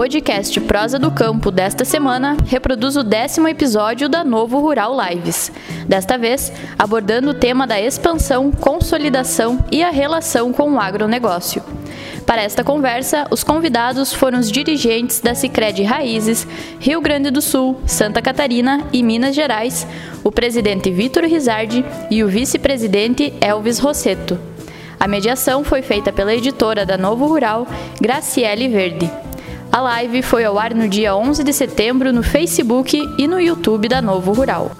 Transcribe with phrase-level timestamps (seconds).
[0.00, 5.52] podcast Prosa do Campo desta semana reproduz o décimo episódio da Novo Rural Lives.
[5.86, 11.62] Desta vez, abordando o tema da expansão, consolidação e a relação com o agronegócio.
[12.24, 16.48] Para esta conversa, os convidados foram os dirigentes da Sicredi Raízes,
[16.78, 19.86] Rio Grande do Sul, Santa Catarina e Minas Gerais,
[20.24, 24.40] o presidente Vitor Rizardi e o vice-presidente Elvis Rosseto.
[24.98, 27.66] A mediação foi feita pela editora da Novo Rural,
[28.00, 29.29] Graciele Verde.
[29.72, 33.88] A live foi ao ar no dia 11 de setembro no Facebook e no YouTube
[33.88, 34.72] da Novo Rural.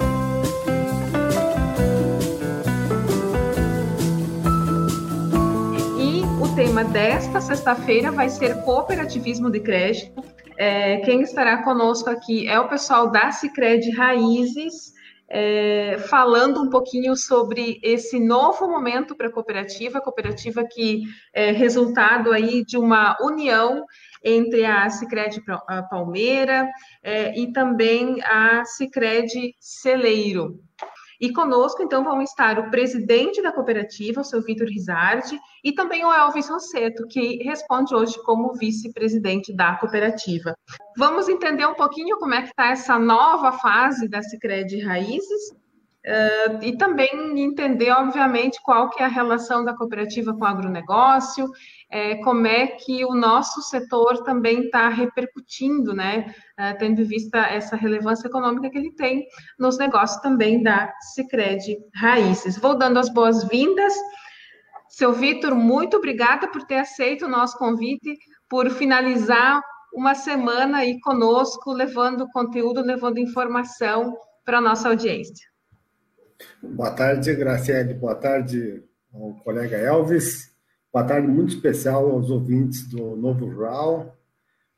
[5.96, 10.24] E o tema desta sexta-feira vai ser cooperativismo de crédito.
[10.58, 14.92] É, quem estará conosco aqui é o pessoal da Cicred Raízes,
[15.28, 22.32] é, falando um pouquinho sobre esse novo momento para a cooperativa, cooperativa que é resultado
[22.32, 23.84] aí de uma união
[24.22, 25.42] entre a Cicred
[25.88, 26.68] Palmeira
[27.02, 30.60] é, e também a Cicred Celeiro.
[31.20, 36.02] E conosco, então, vão estar o presidente da cooperativa, o seu Vitor Rizardi, e também
[36.02, 40.56] o Elvis Rosseto, que responde hoje como vice-presidente da cooperativa.
[40.96, 45.60] Vamos entender um pouquinho como é que está essa nova fase da Cicred Raízes,
[46.02, 51.46] Uh, e também entender, obviamente, qual que é a relação da cooperativa com o agronegócio,
[51.90, 57.38] é, como é que o nosso setor também está repercutindo, né, uh, tendo em vista
[57.38, 59.26] essa relevância econômica que ele tem
[59.58, 62.56] nos negócios também da Cicred Raízes.
[62.56, 63.92] Vou dando as boas-vindas.
[64.88, 68.16] Seu Vitor, muito obrigada por ter aceito o nosso convite,
[68.48, 69.60] por finalizar
[69.92, 75.48] uma semana aí conosco, levando conteúdo, levando informação para a nossa audiência.
[76.62, 77.94] Boa tarde, Graciele.
[77.94, 80.49] Boa tarde ao colega Elvis.
[80.92, 84.18] Boa tarde muito especial aos ouvintes do Novo Rural.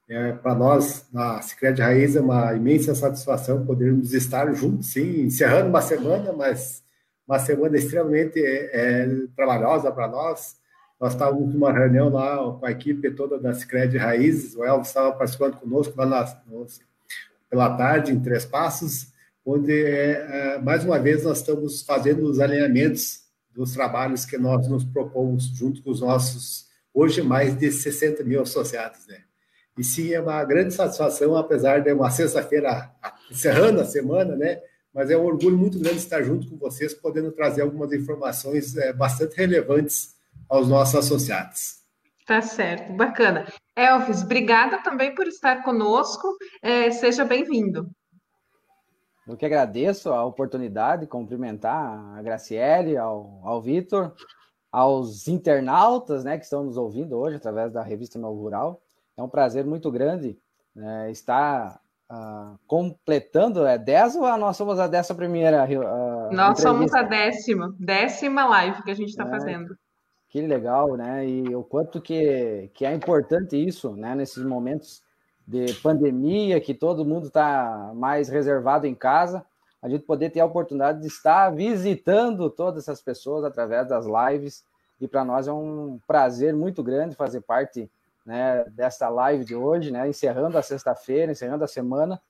[0.07, 5.71] É, Para nós, na Secret Raiz, é uma imensa satisfação podermos estar juntos, sim, encerrando
[5.71, 6.85] uma semana, mas
[7.27, 10.59] uma semana extremamente é, é, trabalhosa para nós.
[11.01, 15.13] Nós estávamos numa reunião lá com a equipe toda da Secret Raízes, o Elvis estava
[15.13, 16.27] participando conosco lá na,
[17.49, 19.11] pela tarde, em Três Passos,
[19.47, 23.22] onde, é, é, mais uma vez, nós estamos fazendo os alinhamentos
[23.55, 28.43] dos trabalhos que nós nos propomos junto com os nossos, hoje, mais de 60 mil
[28.43, 29.23] associados, né?
[29.77, 32.91] E sim, é uma grande satisfação, apesar de uma sexta-feira
[33.31, 34.61] encerrando a semana, né?
[34.93, 38.93] Mas é um orgulho muito grande estar junto com vocês, podendo trazer algumas informações é,
[38.93, 40.15] bastante relevantes
[40.49, 41.83] aos nossos associados.
[42.27, 43.47] Tá certo, bacana.
[43.75, 46.37] Elvis, obrigada também por estar conosco.
[46.63, 47.91] É, seja bem-vindo.
[49.27, 54.13] Eu que agradeço a oportunidade de cumprimentar a Graciele, ao, ao Vitor,
[54.71, 58.83] aos internautas né, que estão nos ouvindo hoje através da revista Novo Rural.
[59.17, 60.39] É um prazer muito grande
[60.75, 65.65] né, estar uh, completando, é 10 ou nós somos a décima primeira?
[65.65, 69.77] Uh, nós somos a décima, décima live que a gente está é, fazendo.
[70.29, 71.29] Que legal, né?
[71.29, 74.15] E o quanto que, que é importante isso, né?
[74.15, 75.03] Nesses momentos
[75.47, 79.45] de pandemia, que todo mundo está mais reservado em casa,
[79.83, 84.65] a gente poder ter a oportunidade de estar visitando todas essas pessoas através das lives.
[85.01, 87.91] E para nós é um prazer muito grande fazer parte
[88.25, 92.23] né, dessa live de hoje, né, encerrando a sexta-feira, encerrando a semana.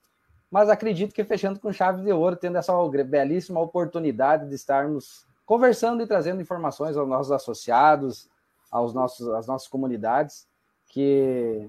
[0.50, 2.72] Mas acredito que fechando com chave de ouro, tendo essa
[3.06, 8.30] belíssima oportunidade de estarmos conversando e trazendo informações aos nossos associados,
[8.70, 10.46] aos nossos, às nossas comunidades,
[10.88, 11.68] que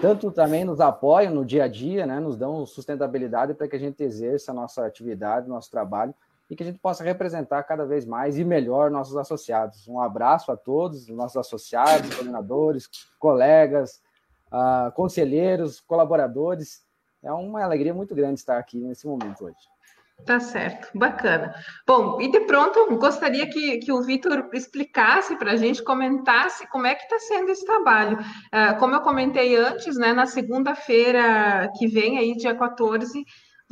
[0.00, 3.78] tanto também nos apoiam no dia a dia, né, nos dão sustentabilidade para que a
[3.78, 6.14] gente exerça a nossa atividade, nosso trabalho
[6.50, 9.88] e que a gente possa representar cada vez mais e melhor nossos associados.
[9.88, 12.88] Um abraço a todos, nossos associados, coordenadores,
[13.18, 14.02] colegas,
[14.52, 16.84] uh, conselheiros, colaboradores.
[17.22, 19.73] É uma alegria muito grande estar aqui nesse momento hoje.
[20.24, 21.54] Tá certo, bacana.
[21.86, 26.86] Bom, e de pronto, gostaria que, que o Vitor explicasse para a gente, comentasse como
[26.86, 28.18] é que está sendo esse trabalho.
[28.18, 33.22] Uh, como eu comentei antes, né, na segunda-feira que vem, aí, dia 14,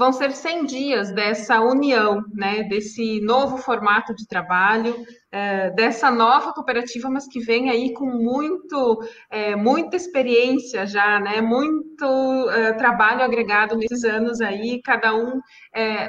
[0.03, 4.97] vão ser 100 dias dessa união, né, desse novo formato de trabalho,
[5.31, 9.01] é, dessa nova cooperativa, mas que vem aí com muito,
[9.31, 15.41] é, muita experiência já, né, muito é, trabalho agregado nesses anos aí, cada um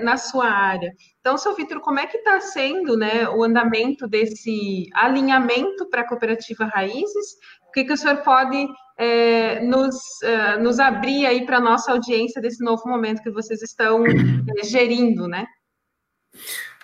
[0.01, 0.91] na sua área.
[1.19, 6.07] Então, seu Vitor, como é que está sendo, né, o andamento desse alinhamento para a
[6.07, 7.37] cooperativa Raízes?
[7.67, 8.67] O que, que o senhor pode
[8.97, 13.61] é, nos, uh, nos abrir aí para a nossa audiência desse novo momento que vocês
[13.61, 15.45] estão é, gerindo, né?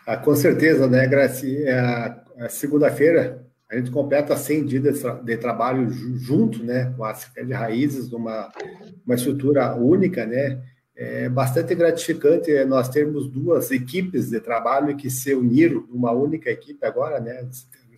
[0.06, 1.64] Ah, com certeza, né, Graci?
[1.66, 1.80] É,
[2.40, 7.54] a segunda-feira, A gente completa 100 dias de trabalho junto, né, com a Secretaria de
[7.54, 8.52] Raízes, numa
[9.06, 10.60] uma estrutura única, né,
[11.00, 16.86] é bastante gratificante nós termos duas equipes de trabalho que se uniram numa única equipe
[16.86, 17.48] agora, né?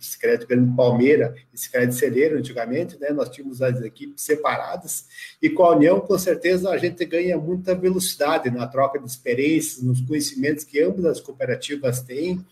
[0.04, 3.10] Secreto Grande Palmeira e Secreto Celeiro, antigamente, né?
[3.10, 5.06] Nós tínhamos as equipes separadas
[5.40, 9.82] e com a união, com certeza, a gente ganha muita velocidade na troca de experiências,
[9.82, 12.44] nos conhecimentos que ambas as cooperativas têm.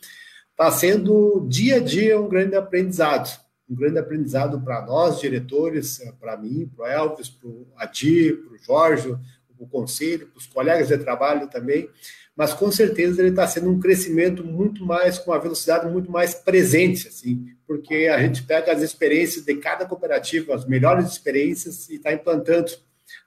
[0.50, 6.36] Está sendo dia a dia um grande aprendizado um grande aprendizado para nós, diretores, para
[6.36, 9.16] mim, para o Elvis, para o Adi, para o Jorge,
[9.64, 11.88] o conselho, para os colegas de trabalho também,
[12.36, 16.34] mas com certeza ele está sendo um crescimento muito mais, com uma velocidade muito mais
[16.34, 21.96] presente, assim, porque a gente pega as experiências de cada cooperativa, as melhores experiências, e
[21.96, 22.70] está implantando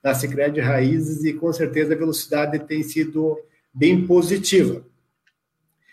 [0.03, 3.37] na Secret de Raízes, e com certeza a velocidade tem sido
[3.73, 4.83] bem positiva.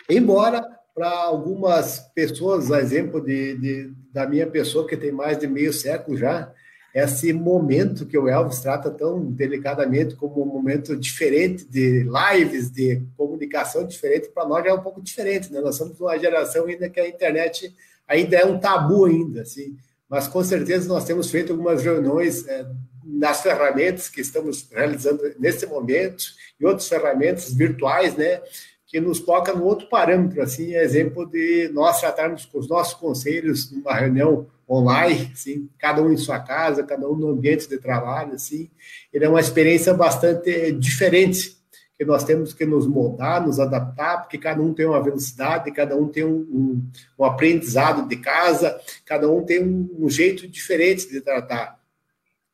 [0.08, 0.62] Embora
[0.94, 5.72] para algumas pessoas, a exemplo de, de, da minha pessoa, que tem mais de meio
[5.72, 6.52] século já,
[6.94, 13.02] esse momento que o Elvis trata tão delicadamente como um momento diferente de lives, de
[13.16, 15.60] comunicação diferente, para nós já é um pouco diferente, né?
[15.60, 17.74] Nós somos uma geração ainda que a internet
[18.08, 19.76] ainda é um tabu ainda, assim,
[20.08, 22.66] mas com certeza nós temos feito algumas reuniões é,
[23.04, 26.24] nas ferramentas que estamos realizando nesse momento
[26.58, 28.42] e outras ferramentas virtuais, né?
[28.84, 33.70] Que nos toca no outro parâmetro, assim, exemplo de nós tratarmos com os nossos conselhos
[33.70, 38.34] numa reunião online, assim, cada um em sua casa, cada um no ambiente de trabalho,
[38.34, 38.70] assim,
[39.12, 41.58] ele é uma experiência bastante diferente
[41.98, 45.94] que nós temos que nos moldar, nos adaptar, porque cada um tem uma velocidade, cada
[45.94, 51.10] um tem um, um, um aprendizado de casa, cada um tem um, um, jeito diferente
[51.10, 51.78] de tratar.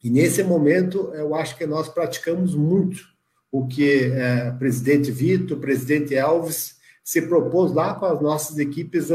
[0.02, 3.04] E nesse momento, eu acho que nós praticamos muito
[3.52, 4.10] o que
[4.52, 9.10] o presidente Vitor, presidente Elvis se propôs lá com as nossas equipes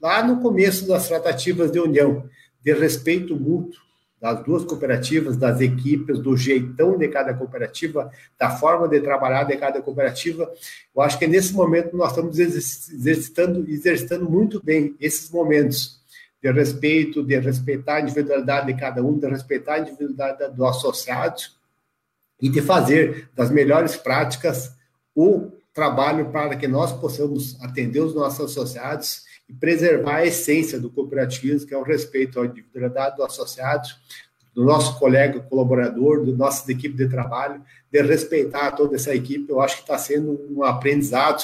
[0.00, 2.28] lá no começo das tratativas de união,
[2.62, 3.80] de respeito mútuo
[4.22, 9.56] das duas cooperativas, das equipes, do jeitão de cada cooperativa, da forma de trabalhar de
[9.56, 10.48] cada cooperativa.
[10.94, 16.00] Eu acho que nesse momento nós estamos exercitando, exercitando muito bem esses momentos
[16.40, 21.42] de respeito, de respeitar a individualidade de cada um, de respeitar a individualidade do associado
[22.40, 24.72] e de fazer das melhores práticas
[25.16, 30.90] o trabalho para que nós possamos atender os nossos associados e preservar a essência do
[30.90, 33.88] cooperativismo, que é o respeito à individualidade do associado,
[34.54, 39.50] do nosso colega colaborador, da nossa equipe de trabalho, de respeitar toda essa equipe.
[39.50, 41.42] Eu acho que está sendo um aprendizado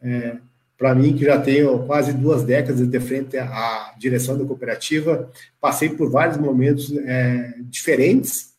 [0.00, 0.36] é,
[0.76, 5.30] para mim, que já tenho quase duas décadas de frente à direção da cooperativa.
[5.60, 8.53] Passei por vários momentos é, diferentes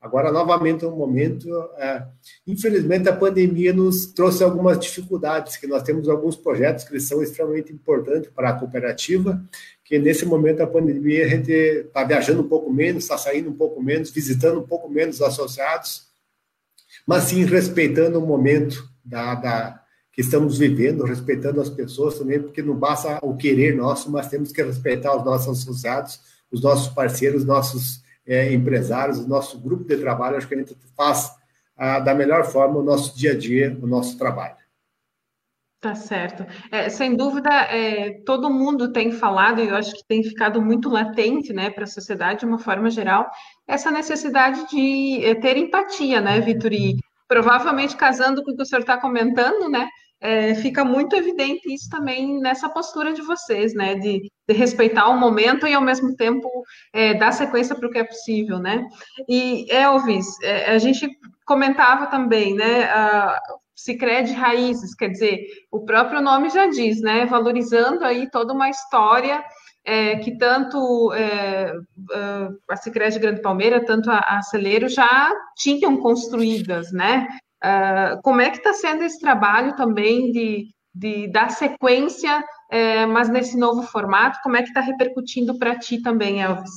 [0.00, 1.46] Agora, novamente, é um momento.
[1.76, 2.06] É,
[2.46, 7.70] infelizmente, a pandemia nos trouxe algumas dificuldades, que nós temos alguns projetos que são extremamente
[7.70, 9.42] importantes para a cooperativa,
[9.84, 13.56] que nesse momento da pandemia a gente está viajando um pouco menos, está saindo um
[13.56, 16.06] pouco menos, visitando um pouco menos os associados,
[17.06, 19.80] mas sim respeitando o momento da, da
[20.12, 24.50] que estamos vivendo, respeitando as pessoas também, porque não basta o querer nosso, mas temos
[24.50, 26.20] que respeitar os nossos associados,
[26.50, 30.76] os nossos parceiros, nossos é, empresários, o nosso grupo de trabalho, acho que a gente
[30.96, 31.34] faz
[31.76, 34.54] ah, da melhor forma o nosso dia a dia, o nosso trabalho.
[35.80, 36.46] Tá certo.
[36.70, 40.88] É, sem dúvida, é, todo mundo tem falado, e eu acho que tem ficado muito
[40.88, 43.28] latente né, para a sociedade, de uma forma geral,
[43.66, 46.72] essa necessidade de é, ter empatia, né, Vitor?
[46.72, 49.88] E provavelmente casando com o que o senhor está comentando, né?
[50.20, 53.94] É, fica muito evidente isso também nessa postura de vocês, né?
[53.94, 56.48] De, de respeitar o momento e, ao mesmo tempo,
[56.92, 58.86] é, dar sequência para o que é possível, né?
[59.28, 61.08] E, Elvis, é, a gente
[61.46, 62.84] comentava também, né?
[62.84, 63.40] A,
[63.74, 67.24] Cicred Raízes, quer dizer, o próprio nome já diz, né?
[67.24, 69.42] Valorizando aí toda uma história
[69.84, 71.72] é, que tanto é,
[72.68, 77.26] a Cicred Grande Palmeira, tanto a, a Celeiro já tinham construídas, né?
[77.62, 83.28] Uh, como é que está sendo esse trabalho também de, de dar sequência, é, mas
[83.28, 84.38] nesse novo formato?
[84.42, 86.70] Como é que está repercutindo para ti também, Elvis?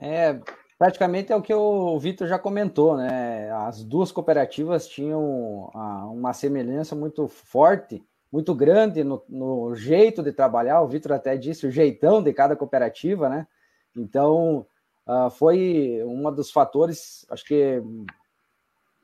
[0.00, 0.40] É,
[0.76, 3.50] praticamente é o que o Vitor já comentou, né?
[3.52, 5.70] As duas cooperativas tinham
[6.12, 10.80] uma semelhança muito forte, muito grande no, no jeito de trabalhar.
[10.80, 13.46] O Vitor até disse o jeitão de cada cooperativa, né?
[13.96, 14.66] Então,
[15.06, 17.80] uh, foi um dos fatores, acho que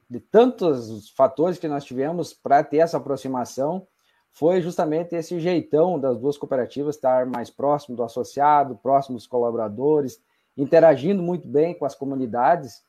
[0.09, 3.87] de tantos fatores que nós tivemos para ter essa aproximação,
[4.33, 10.21] foi justamente esse jeitão das duas cooperativas estar mais próximo do associado, próximo dos colaboradores,
[10.57, 12.83] interagindo muito bem com as comunidades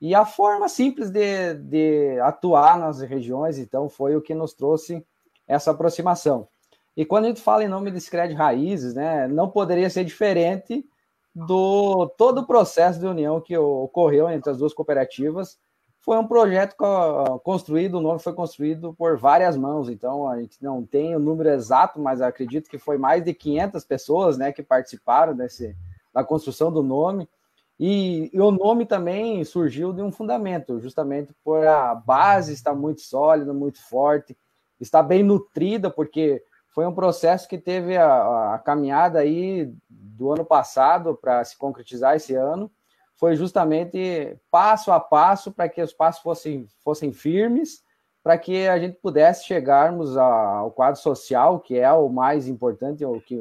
[0.00, 5.04] e a forma simples de, de atuar nas regiões, então foi o que nos trouxe
[5.46, 6.48] essa aproximação.
[6.96, 10.84] E quando a gente fala em nome de Scred Raízes, né, não poderia ser diferente
[11.34, 15.58] do todo o processo de união que ocorreu entre as duas cooperativas.
[16.06, 16.76] Foi um projeto
[17.42, 21.48] construído, o nome foi construído por várias mãos, então a gente não tem o número
[21.48, 25.76] exato, mas acredito que foi mais de 500 pessoas né, que participaram desse,
[26.14, 27.28] da construção do nome.
[27.76, 33.00] E, e, o nome também surgiu de um fundamento, justamente por a base estar muito
[33.00, 34.38] sólida, muito forte,
[34.80, 40.44] está bem nutrida, porque foi um processo que teve a, a caminhada aí do ano
[40.44, 42.70] passado para se concretizar esse ano,
[43.16, 47.82] foi justamente passo a passo para que os passos fossem, fossem firmes,
[48.22, 53.20] para que a gente pudesse chegarmos ao quadro social, que é o mais importante, o
[53.20, 53.38] que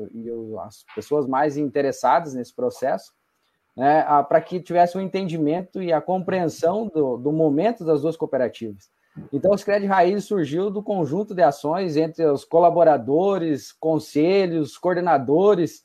[0.64, 3.12] as pessoas mais interessadas nesse processo,
[3.76, 8.16] né, para que tivesse o um entendimento e a compreensão do, do momento das duas
[8.16, 8.90] cooperativas.
[9.32, 15.84] Então, o Scred Raiz surgiu do conjunto de ações entre os colaboradores, conselhos, coordenadores,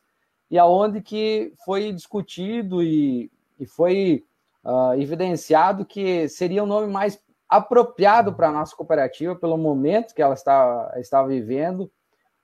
[0.50, 3.30] e aonde que foi discutido e,
[3.60, 4.24] e foi
[4.64, 10.22] uh, evidenciado que seria o nome mais apropriado para a nossa cooperativa, pelo momento que
[10.22, 11.90] ela está, está vivendo,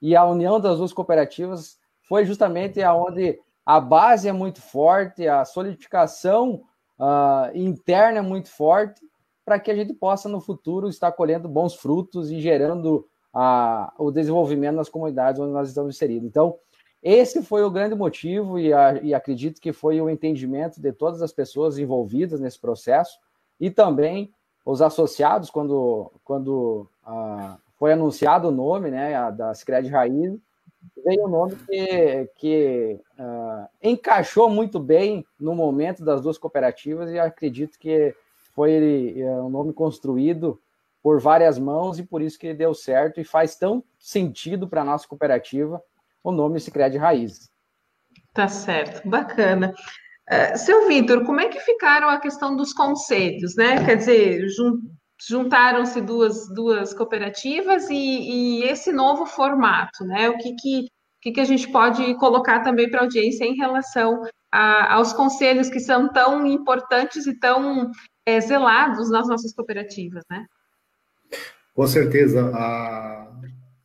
[0.01, 5.45] e a união das duas cooperativas foi justamente aonde a base é muito forte, a
[5.45, 6.63] solidificação
[6.99, 9.01] uh, interna é muito forte,
[9.45, 14.11] para que a gente possa, no futuro, estar colhendo bons frutos e gerando uh, o
[14.11, 16.27] desenvolvimento nas comunidades onde nós estamos inseridos.
[16.27, 16.57] Então,
[17.09, 21.23] esse foi o grande motivo, e, a, e acredito que foi o entendimento de todas
[21.23, 23.17] as pessoas envolvidas nesse processo,
[23.61, 24.35] e também
[24.65, 30.37] os associados, quando, quando uh, foi anunciado o nome né, a, da Sicredi Raiz,
[31.05, 37.21] veio um nome que, que uh, encaixou muito bem no momento das duas cooperativas e
[37.21, 38.17] acredito que
[38.53, 40.61] foi uh, um nome construído
[41.01, 44.85] por várias mãos e por isso que deu certo e faz tão sentido para a
[44.85, 45.81] nossa cooperativa
[46.27, 47.49] o nome Sicredi Raiz.
[48.35, 49.73] Tá certo, bacana.
[50.29, 53.85] Uh, seu Vitor, como é que ficaram a questão dos conselhos, né?
[53.85, 54.81] Quer dizer, jun
[55.29, 60.29] juntaram-se duas, duas cooperativas e, e, esse novo formato, né?
[60.29, 60.87] O que, que,
[61.23, 64.21] que, que a gente pode colocar também para a audiência em relação
[64.53, 67.91] a, aos conselhos que são tão importantes e tão
[68.27, 70.45] é, zelados nas nossas cooperativas, né?
[71.75, 72.51] Com certeza.
[72.55, 73.27] A,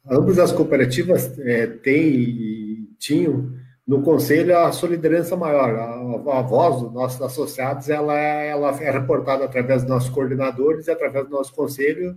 [0.09, 3.51] ambas as cooperativas é, têm e tinham
[3.87, 8.91] no conselho a sua liderança maior, a, a, voz dos nossos associados, ela, ela é
[8.91, 12.15] reportada através dos nossos coordenadores e através do nosso conselho,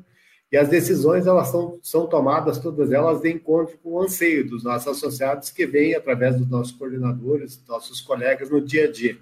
[0.52, 4.62] e as decisões elas são, são tomadas, todas elas, de encontro com o anseio dos
[4.62, 9.16] nossos associados, que vêm através dos nossos coordenadores, nossos colegas no dia a dia.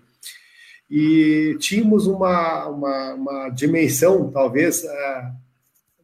[0.91, 5.42] E tínhamos uma, uma, uma dimensão, talvez, uh,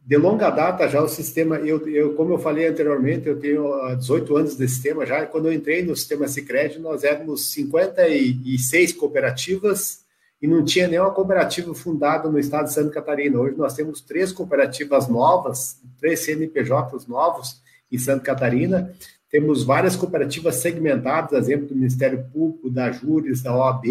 [0.05, 4.37] de longa data já o sistema, eu, eu, como eu falei anteriormente, eu tenho 18
[4.37, 10.03] anos de sistema já, quando eu entrei no sistema Sicredi nós éramos 56 cooperativas
[10.41, 13.39] e não tinha nenhuma cooperativa fundada no estado de Santa Catarina.
[13.39, 18.93] Hoje nós temos três cooperativas novas, três CNPJs novos em Santa Catarina,
[19.29, 23.85] temos várias cooperativas segmentadas, exemplo do Ministério Público, da Júris, da OAB,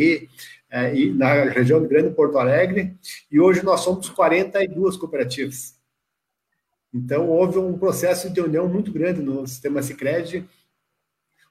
[0.70, 2.96] eh, e na região do Grande Porto Alegre,
[3.30, 5.77] e hoje nós somos 42 cooperativas.
[6.92, 10.48] Então, houve um processo de união muito grande no sistema Sicredi,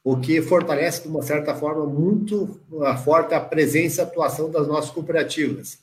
[0.03, 2.59] o que fortalece, de uma certa forma, muito
[3.03, 5.79] forte a presença e atuação das nossas cooperativas.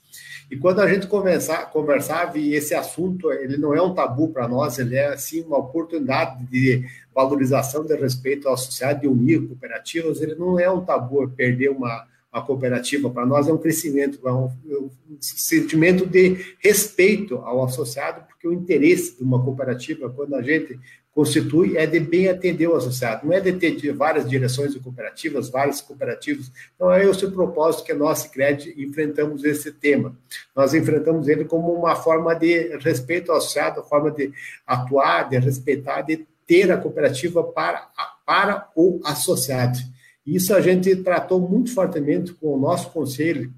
[0.50, 4.48] E quando a gente conversa, conversava, e esse assunto ele não é um tabu para
[4.48, 6.84] nós, ele é, sim, uma oportunidade de
[7.14, 12.06] valorização de respeito à sociedade, de unir cooperativas, ele não é um tabu perder uma,
[12.34, 17.62] a cooperativa, para nós é um crescimento, é um, é um, sentimento de respeito ao
[17.62, 20.76] associado, porque o interesse de uma cooperativa, quando a gente
[21.14, 25.48] constitui, é de bem atender o associado, não é de ter várias direções de cooperativas,
[25.48, 30.18] vários cooperativos, não é esse o propósito que nós, CRED, enfrentamos esse tema.
[30.56, 34.32] Nós enfrentamos ele como uma forma de respeito ao associado, forma de
[34.66, 37.88] atuar, de respeitar, de ter a cooperativa para,
[38.26, 39.93] para o associado.
[40.26, 43.52] Isso a gente tratou muito fortemente com o nosso conselho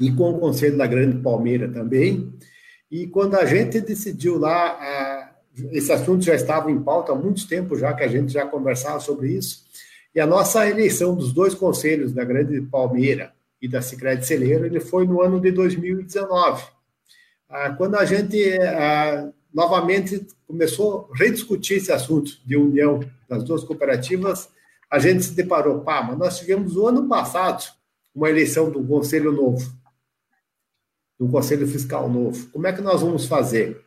[0.00, 2.32] e com o conselho da Grande Palmeira também.
[2.90, 5.32] E quando a gente decidiu lá,
[5.70, 9.00] esse assunto já estava em pauta há muito tempo já que a gente já conversava
[9.00, 9.64] sobre isso.
[10.14, 14.80] E a nossa eleição dos dois conselhos da Grande Palmeira e da Sicredi Celeiro, ele
[14.80, 16.64] foi no ano de 2019.
[17.48, 23.64] Ah, quando a gente ah, novamente começou a rediscutir esse assunto de união das duas
[23.64, 24.50] cooperativas,
[24.92, 27.64] a gente se deparou, pá, mas nós tivemos o ano passado
[28.14, 29.72] uma eleição do Conselho Novo,
[31.18, 32.46] do Conselho Fiscal Novo.
[32.50, 33.82] Como é que nós vamos fazer?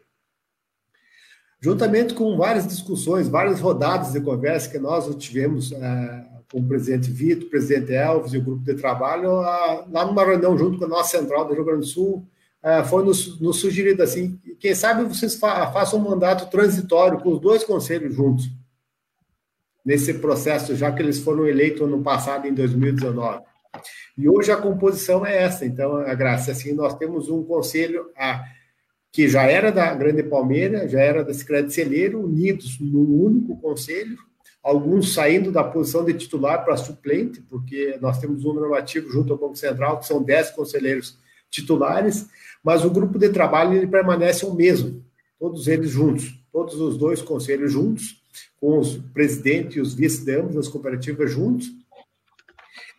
[1.66, 7.10] juntamente com várias discussões, várias rodadas de conversa que nós tivemos é, com o presidente
[7.10, 10.88] Vitor, o presidente Elvis e o grupo de trabalho, lá numa reunião junto com a
[10.88, 12.24] nossa central do Rio Grande do Sul,
[12.62, 17.34] é, foi nos, nos sugerido assim, quem sabe vocês fa façam um mandato transitório com
[17.34, 18.48] os dois conselhos juntos,
[19.86, 23.44] nesse processo, já que eles foram eleitos ano passado, em 2019.
[24.18, 28.44] E hoje a composição é essa, então, a Graça, assim, nós temos um conselho a,
[29.12, 33.58] que já era da Grande Palmeira, já era da Secretaria de Celeiro, unidos num único
[33.58, 34.18] conselho,
[34.64, 39.40] alguns saindo da posição de titular para suplente, porque nós temos um normativo junto ao
[39.40, 41.20] Banco Central, que são 10 conselheiros
[41.52, 42.28] titulares,
[42.64, 45.06] mas o grupo de trabalho ele permanece o mesmo,
[45.40, 48.25] todos eles juntos, todos os dois conselhos juntos,
[48.60, 51.68] com os presidentes e os vice de ambas as cooperativas juntos.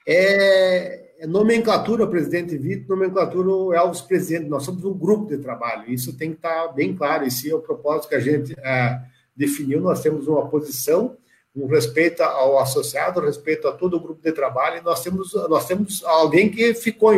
[0.07, 4.49] É, é nomenclatura presidente Vitor, nomenclatura Elvis presidente.
[4.49, 7.25] Nós somos um grupo de trabalho, isso tem que estar bem claro.
[7.25, 9.01] Esse é o propósito que a gente é,
[9.37, 9.81] definiu.
[9.81, 11.17] Nós temos uma posição
[11.57, 15.67] um respeito ao associado, respeito a todo o grupo de trabalho, e nós temos, nós
[15.67, 17.15] temos alguém que ficou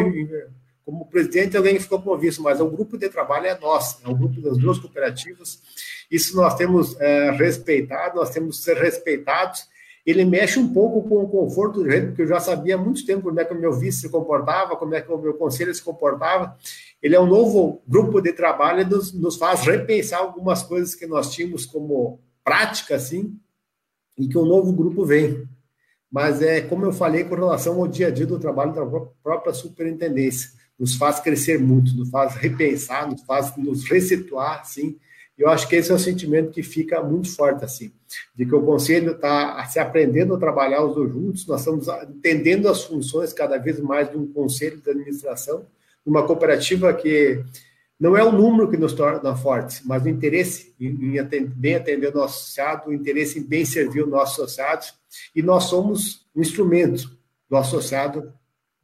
[0.89, 4.15] como presidente, alguém ficou como vice, mas o grupo de trabalho é nosso, é o
[4.15, 5.61] grupo das duas cooperativas,
[6.11, 9.69] isso nós temos é, respeitado, nós temos que ser respeitados,
[10.07, 13.05] ele mexe um pouco com o conforto do jeito, porque eu já sabia há muito
[13.05, 15.75] tempo como é que o meu vice se comportava, como é que o meu conselho
[15.75, 16.57] se comportava,
[17.03, 21.07] ele é um novo grupo de trabalho e nos, nos faz repensar algumas coisas que
[21.07, 23.39] nós tínhamos como prática, assim,
[24.17, 25.47] e que um novo grupo vem.
[26.11, 28.87] Mas é como eu falei com relação ao dia a dia do trabalho da
[29.23, 30.57] própria superintendência.
[30.79, 34.97] Nos faz crescer muito, nos faz repensar, nos faz nos resituar, assim.
[35.37, 37.93] Eu acho que esse é o sentimento que fica muito forte, assim,
[38.35, 42.69] de que o conselho está se aprendendo a trabalhar os dois juntos, nós estamos entendendo
[42.69, 45.65] as funções cada vez mais de um conselho de administração,
[46.05, 47.45] uma cooperativa que
[48.01, 52.09] não é o número que nos torna fortes, mas o interesse em, atender, bem atender
[52.09, 54.95] o nosso associado, o interesse em bem servir os nossos associados,
[55.35, 57.17] e nós somos um instrumento
[57.49, 58.33] do associado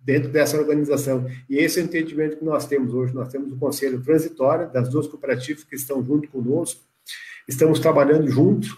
[0.05, 1.27] dentro dessa organização.
[1.49, 3.15] E esse é o entendimento que nós temos hoje.
[3.15, 6.81] Nós temos o conselho transitório das duas cooperativas que estão junto conosco,
[7.49, 8.69] estamos trabalhando junto.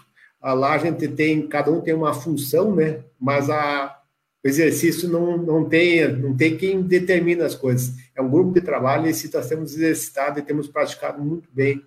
[0.41, 3.03] Lá a gente tem, cada um tem uma função, né?
[3.19, 3.99] Mas a,
[4.43, 7.93] o exercício não, não, tem, não tem quem determina as coisas.
[8.15, 11.83] É um grupo de trabalho e se nós temos exercitado e temos praticado muito bem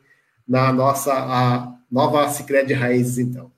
[0.47, 3.51] na nossa nova Cicred Raízes, então.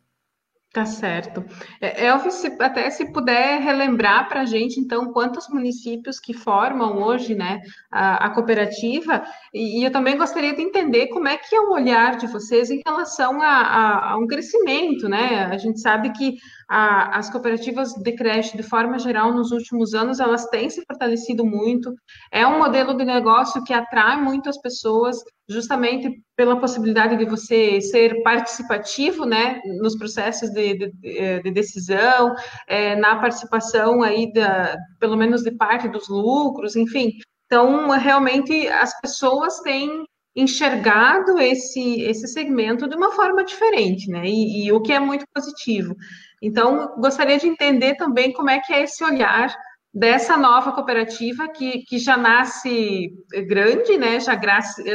[0.73, 1.45] Tá certo.
[1.83, 7.03] É, Elvis, se, até se puder relembrar para a gente, então, quantos municípios que formam
[7.03, 11.55] hoje né, a, a cooperativa, e, e, eu também gostaria de entender como é que
[11.55, 15.45] é o olhar de vocês em relação a, a, a um crescimento, né?
[15.45, 16.39] A gente sabe que
[16.75, 21.45] a, as cooperativas de crédito, de forma geral, nos últimos anos, elas têm se fortalecido
[21.45, 21.95] muito.
[22.33, 27.79] É um modelo de negócio que atrai muito as pessoas, justamente pela possibilidade de você
[27.83, 32.35] ser participativo, né, nos processos de, de, de decisão,
[32.67, 37.11] é, na participação aí da, pelo menos de parte dos lucros, enfim.
[37.45, 44.23] Então, realmente, as pessoas têm enxergado esse, esse segmento de uma forma diferente, né?
[44.25, 45.95] E, e, o que é muito positivo.
[46.43, 49.57] Então, gostaria de entender também como é que é esse olhar
[49.95, 53.13] dessa nova cooperativa que, que já nasce
[53.47, 54.19] grande, né?
[54.19, 54.37] Já,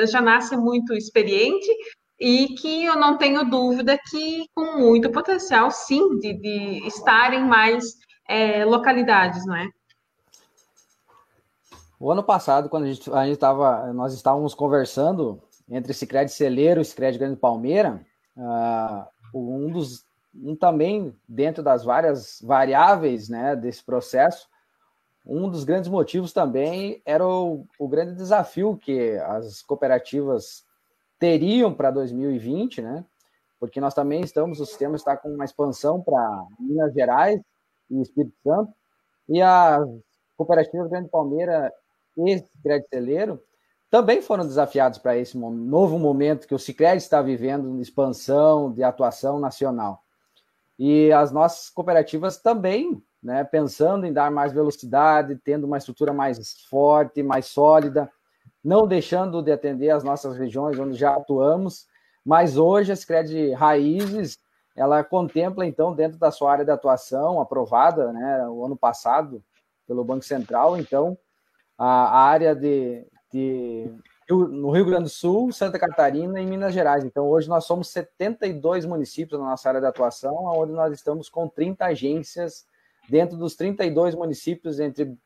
[0.06, 1.68] já nasce muito experiente
[2.20, 7.46] e que eu não tenho dúvida que com muito potencial, sim, de, de estar em
[7.46, 7.94] mais
[8.28, 9.70] é, localidades, não é?
[12.00, 16.82] O ano passado, quando a gente, a gente tava, nós estávamos conversando entre Sicredi Celeiro
[16.82, 18.06] e Sicredi Grande Palmeira,
[18.36, 20.07] uh, um dos
[20.42, 24.48] um também dentro das várias variáveis né, desse processo,
[25.26, 30.66] um dos grandes motivos também era o, o grande desafio que as cooperativas
[31.20, 33.04] teriam para 2020, né?
[33.60, 37.42] Porque nós também estamos, o sistema está com uma expansão para Minas Gerais
[37.90, 38.72] e Espírito Santo,
[39.28, 39.80] e a
[40.38, 41.74] cooperativa Grande Palmeira
[42.18, 43.44] e Crédito Celeiro
[43.90, 48.84] também foram desafiados para esse novo momento que o Sicredi está vivendo de expansão, de
[48.84, 50.04] atuação nacional.
[50.78, 56.62] E as nossas cooperativas também, né, pensando em dar mais velocidade, tendo uma estrutura mais
[56.70, 58.10] forte, mais sólida,
[58.64, 61.88] não deixando de atender as nossas regiões onde já atuamos,
[62.24, 64.38] mas hoje a Scred Raízes,
[64.76, 69.44] ela contempla, então, dentro da sua área de atuação, aprovada né, o ano passado
[69.88, 71.18] pelo Banco Central, então,
[71.78, 73.90] a, a área de, de
[74.30, 77.04] no Rio Grande do Sul, Santa Catarina e Minas Gerais.
[77.04, 81.48] Então, hoje nós somos 72 municípios na nossa área de atuação, onde nós estamos com
[81.48, 82.66] 30 agências
[83.10, 85.18] dentro dos 32 municípios entre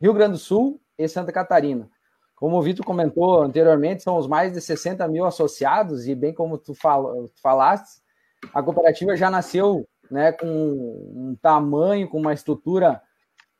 [0.00, 1.88] Rio Grande do Sul e Santa Catarina.
[2.34, 6.58] como o Vitor comentou anteriormente, são os mais de 60 mil associados, e bem como
[6.58, 8.02] tu, fal, falaste,
[8.52, 13.00] a cooperativa já nasceu né, com um tamanho, com uma estrutura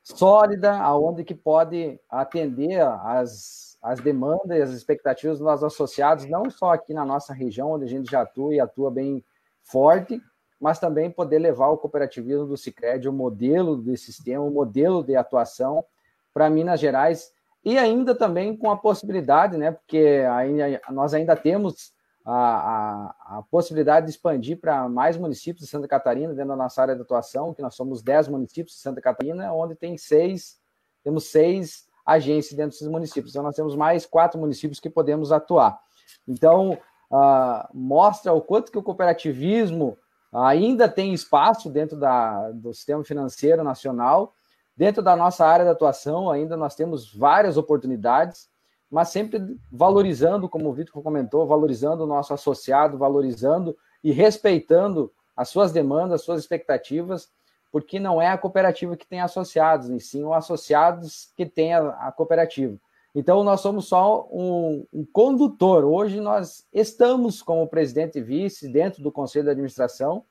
[0.02, 6.72] sólida, aonde que pode atender as, as demandas e as expectativas dos associados, não só
[6.72, 9.24] aqui na nossa região, onde a gente já atua e atua bem
[9.62, 10.20] forte,
[10.60, 15.16] mas também poder levar o cooperativismo do Cicred, o modelo de sistema, o modelo de
[15.16, 15.84] atuação
[16.32, 17.32] para Minas Gerais,
[17.64, 21.92] e ainda também com a possibilidade, né, porque ainda, nós ainda temos
[22.24, 26.80] a, a, a possibilidade de expandir para mais municípios de Santa Catarina, dentro da nossa
[26.80, 30.60] área de atuação, que nós somos 10 municípios de Santa Catarina, onde tem seis,
[31.02, 33.32] temos seis agências dentro desses municípios.
[33.32, 35.78] Então, nós temos mais quatro municípios que podemos atuar.
[36.26, 36.78] Então,
[37.10, 39.96] uh, mostra o quanto que o cooperativismo
[40.32, 44.34] ainda tem espaço dentro da, do sistema financeiro nacional.
[44.74, 48.48] Dentro da nossa área de atuação, ainda nós temos várias oportunidades,
[48.90, 55.50] mas sempre valorizando, como o Vitor comentou, valorizando o nosso associado, valorizando e respeitando as
[55.50, 57.30] suas demandas, as suas expectativas,
[57.72, 61.88] porque não é a cooperativa que tem associados, e sim os associados que tem a,
[62.06, 62.76] a cooperativa.
[63.14, 65.84] Então, nós somos só um, um, condutor.
[65.84, 70.24] Hoje, nós estamos como presidente e vice dentro do conselho de administração,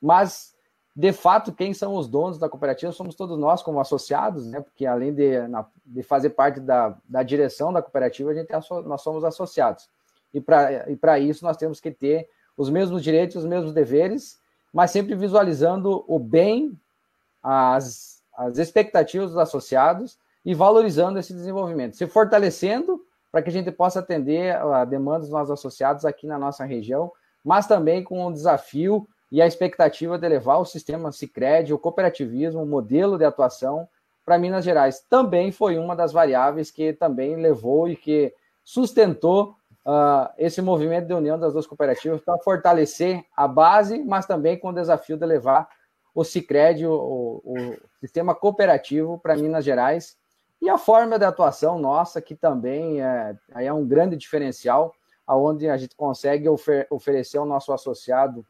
[0.00, 0.54] mas,
[0.94, 4.60] de fato, quem são os donos da cooperativa somos todos nós, como associados, né?
[4.60, 5.32] porque além de,
[5.84, 9.88] de fazer parte da, da direção da cooperativa, a gente é, nós somos associados.
[10.32, 14.39] E para isso, nós temos que ter os mesmos direitos, os mesmos deveres,
[14.72, 16.78] mas sempre visualizando o bem,
[17.42, 23.70] as, as expectativas dos associados e valorizando esse desenvolvimento, se fortalecendo para que a gente
[23.70, 27.12] possa atender a demanda dos nossos associados aqui na nossa região,
[27.44, 32.62] mas também com o desafio e a expectativa de levar o sistema Cicred, o cooperativismo,
[32.62, 33.88] o modelo de atuação
[34.24, 35.04] para Minas Gerais.
[35.08, 39.54] Também foi uma das variáveis que também levou e que sustentou
[39.84, 44.68] uh, esse movimento de união das duas cooperativas para fortalecer a base, mas também com
[44.68, 45.68] o desafio de levar
[46.14, 50.16] o Cicred, o, o, sistema cooperativo para Minas Gerais.
[50.60, 54.92] E a forma de atuação nossa, que também é, é um grande diferencial,
[55.26, 58.44] aonde a gente consegue ofer oferecer ao nosso associado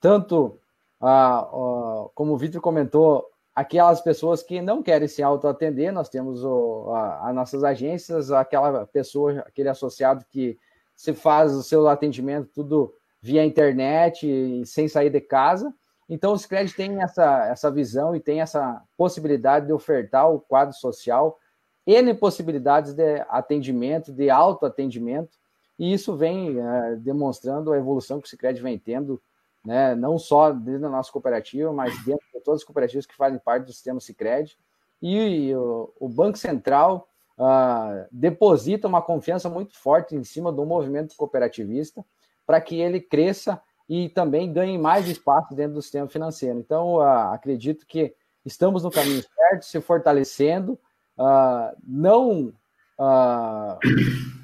[0.00, 0.60] tanto,
[1.00, 6.44] a, a, como o Vitor comentou, aquelas pessoas que não querem se autoatender, nós temos
[6.44, 10.56] o, a, as nossas agências, aquela pessoa, aquele associado que
[10.98, 15.72] se faz o seu atendimento tudo via internet e sem sair de casa.
[16.10, 20.74] Então, o Scred tem essa, essa visão e tem essa possibilidade de ofertar o quadro
[20.74, 21.38] social
[21.86, 25.38] N possibilidades de atendimento, de autoatendimento,
[25.78, 29.22] e isso vem é, demonstrando a evolução que o Cicred vem tendo,
[29.64, 33.38] né, não só dentro da nossa cooperativa, mas dentro de todas as cooperativas que fazem
[33.38, 34.58] parte do sistema Cicred.
[35.00, 37.08] E o, o Banco Central
[37.38, 42.04] uh, deposita uma confiança muito forte em cima do movimento cooperativista
[42.46, 46.58] para que ele cresça e também ganhe mais espaço dentro do sistema financeiro.
[46.58, 50.78] Então, uh, acredito que estamos no caminho certo, se fortalecendo,
[51.16, 52.52] uh, não,
[52.98, 53.78] uh,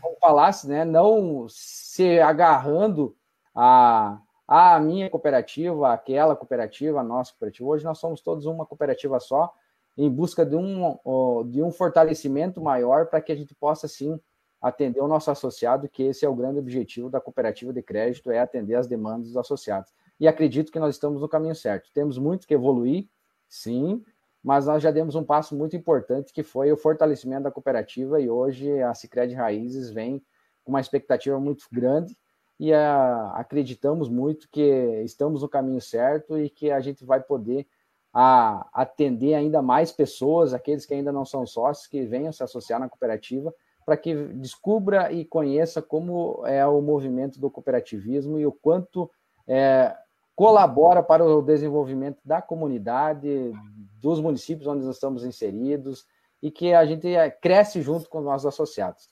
[0.00, 3.14] como falasse, né, não se agarrando
[3.54, 7.68] a, a minha cooperativa, aquela cooperativa, a nossa cooperativa.
[7.68, 9.52] Hoje nós somos todos uma cooperativa só,
[9.96, 10.98] em busca de um,
[11.46, 14.18] de um fortalecimento maior para que a gente possa, sim,
[14.60, 18.38] atender o nosso associado, que esse é o grande objetivo da cooperativa de crédito, é
[18.38, 19.92] atender as demandas dos associados.
[20.18, 21.90] E acredito que nós estamos no caminho certo.
[21.92, 23.08] Temos muito que evoluir,
[23.48, 24.02] sim,
[24.42, 28.28] mas nós já demos um passo muito importante que foi o fortalecimento da cooperativa e
[28.28, 30.22] hoje a Sicredi Raízes vem
[30.62, 32.16] com uma expectativa muito grande
[32.58, 37.20] e a, ah, acreditamos muito que estamos no caminho certo e que a gente vai
[37.20, 37.66] poder
[38.14, 42.78] a, atender ainda mais pessoas, aqueles que ainda não são sócios, que venham se associar
[42.78, 43.52] na cooperativa,
[43.84, 49.10] para que descubra e conheça como é o movimento do cooperativismo e o quanto
[49.46, 49.94] é,
[50.34, 53.52] colabora para o desenvolvimento da comunidade,
[54.00, 56.06] dos municípios onde nós estamos inseridos
[56.40, 59.10] e que a gente é, cresce junto com os nossos associados.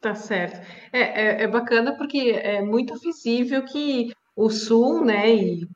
[0.00, 0.60] Tá certo.
[0.92, 5.68] É, é, é bacana porque é muito visível que o Sul, né, e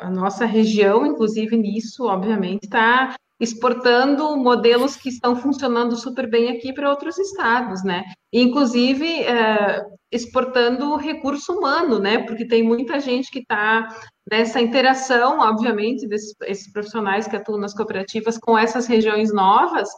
[0.00, 6.72] a nossa região, inclusive nisso, obviamente, está exportando modelos que estão funcionando super bem aqui
[6.72, 8.02] para outros estados, né?
[8.32, 12.18] Inclusive é, exportando recurso humano, né?
[12.24, 13.88] Porque tem muita gente que está
[14.30, 19.88] nessa interação, obviamente, desses profissionais que atuam nas cooperativas com essas regiões novas,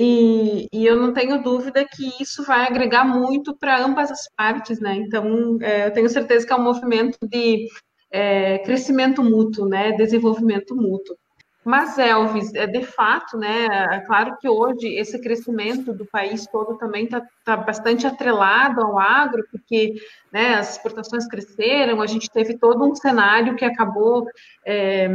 [0.00, 4.78] e, e, eu não tenho dúvida que isso vai agregar muito para ambas as partes,
[4.78, 4.94] né?
[4.94, 7.66] Então, é, eu tenho certeza que é um movimento de
[8.08, 9.90] é, crescimento mútuo, né?
[9.92, 11.16] Desenvolvimento mútuo.
[11.64, 13.66] Mas, Elvis, é de fato, né?
[13.90, 18.98] É claro que hoje esse crescimento do país todo também está tá bastante atrelado ao
[18.98, 19.94] agro, porque
[20.32, 24.26] né, as exportações cresceram, a gente teve todo um cenário que acabou.
[24.64, 25.08] É,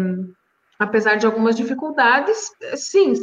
[0.80, 3.14] apesar de algumas dificuldades, sim,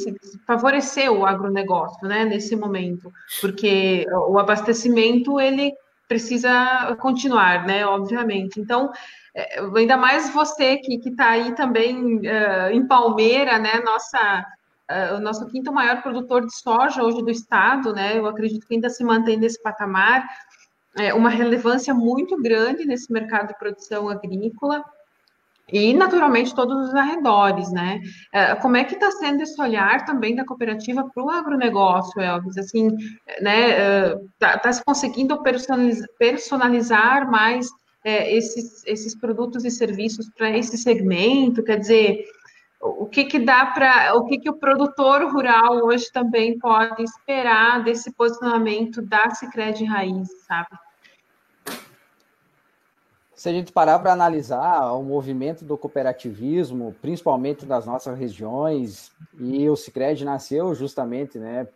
[0.46, 5.72] favoreceu o agronegócio, né, nesse momento, porque o abastecimento, ele
[6.08, 8.60] precisa continuar, né, obviamente.
[8.60, 8.90] Então,
[9.34, 14.44] é, ainda mais você que está aí também uh, em Palmeira, né, nossa,
[14.90, 18.74] uh, o nosso quinto maior produtor de soja hoje do estado, né, eu acredito que
[18.74, 20.26] ainda se mantém nesse patamar,
[20.96, 24.82] é, uma relevância muito grande nesse mercado de produção agrícola,
[25.72, 28.00] e, naturalmente, todos os arredores, né?
[28.32, 32.58] É, como é que está sendo esse olhar também da cooperativa para o agronegócio, Elvis?
[32.58, 32.88] Assim,
[33.40, 34.14] né?
[34.34, 35.40] Está tá se conseguindo
[36.18, 37.68] personalizar, mais
[38.04, 41.62] é, esses, esses produtos e serviços para esse segmento?
[41.62, 42.24] Quer dizer,
[42.80, 44.14] o que, que dá para.
[44.14, 50.28] O que, que o produtor rural hoje também pode esperar desse posicionamento da Cicred Raiz,
[50.46, 50.68] sabe?
[53.40, 59.66] Se a gente parar para analisar o movimento do cooperativismo, principalmente nas nossas regiões, e
[59.66, 61.66] o Cicred nasceu justamente né,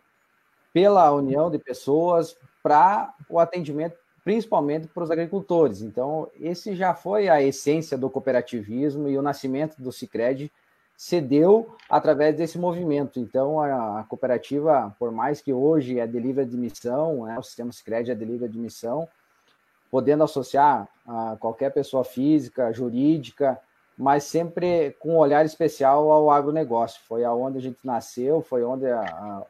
[0.71, 5.81] pela união de pessoas para o atendimento, principalmente para os agricultores.
[5.81, 10.51] Então, esse já foi a essência do cooperativismo e o nascimento do Cicred
[10.95, 13.19] se deu através desse movimento.
[13.19, 18.11] Então, a, cooperativa, por mais que hoje é de livre admissão, né, o sistema Cicred
[18.11, 19.09] é de livre admissão,
[19.95, 23.57] podendo associar a qualquer pessoa física, jurídica,
[23.97, 27.01] mas sempre com um olhar especial ao agronegócio.
[27.07, 29.43] Foi aonde a gente nasceu, foi onde a, a,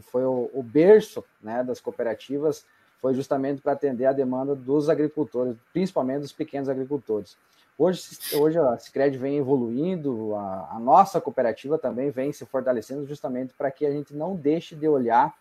[0.00, 2.66] foi o, o, berço né, das cooperativas,
[3.00, 7.36] foi justamente para atender a demanda dos agricultores, principalmente dos pequenos agricultores.
[7.78, 13.54] Hoje, hoje a Cicred vem evoluindo, a, a nossa cooperativa também vem se fortalecendo justamente
[13.54, 15.32] para que a gente não deixe de olhar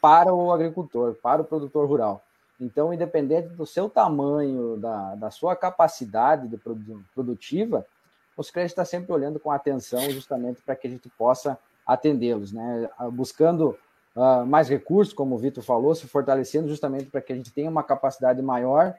[0.00, 2.22] para o agricultor, para o produtor rural.
[2.62, 7.84] Então, independente do seu tamanho, da, da sua capacidade de produ produtiva,
[8.36, 12.88] os créditos está sempre olhando com atenção justamente para que a gente possa atendê-los, né?
[12.96, 13.76] Ah, buscando
[14.14, 17.68] uh, mais recursos, como o Vitor falou, se fortalecendo justamente para que a gente tenha
[17.68, 18.94] uma capacidade maior,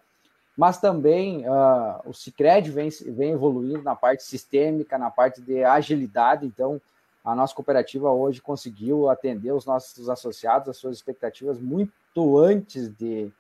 [0.58, 6.45] mas também uh, o Cicred vem, vem evoluindo na parte sistêmica, na parte de agilidade,
[6.45, 6.82] então
[7.23, 13.32] a nossa cooperativa hoje conseguiu atender os nossos associados, as suas expectativas muito antes de,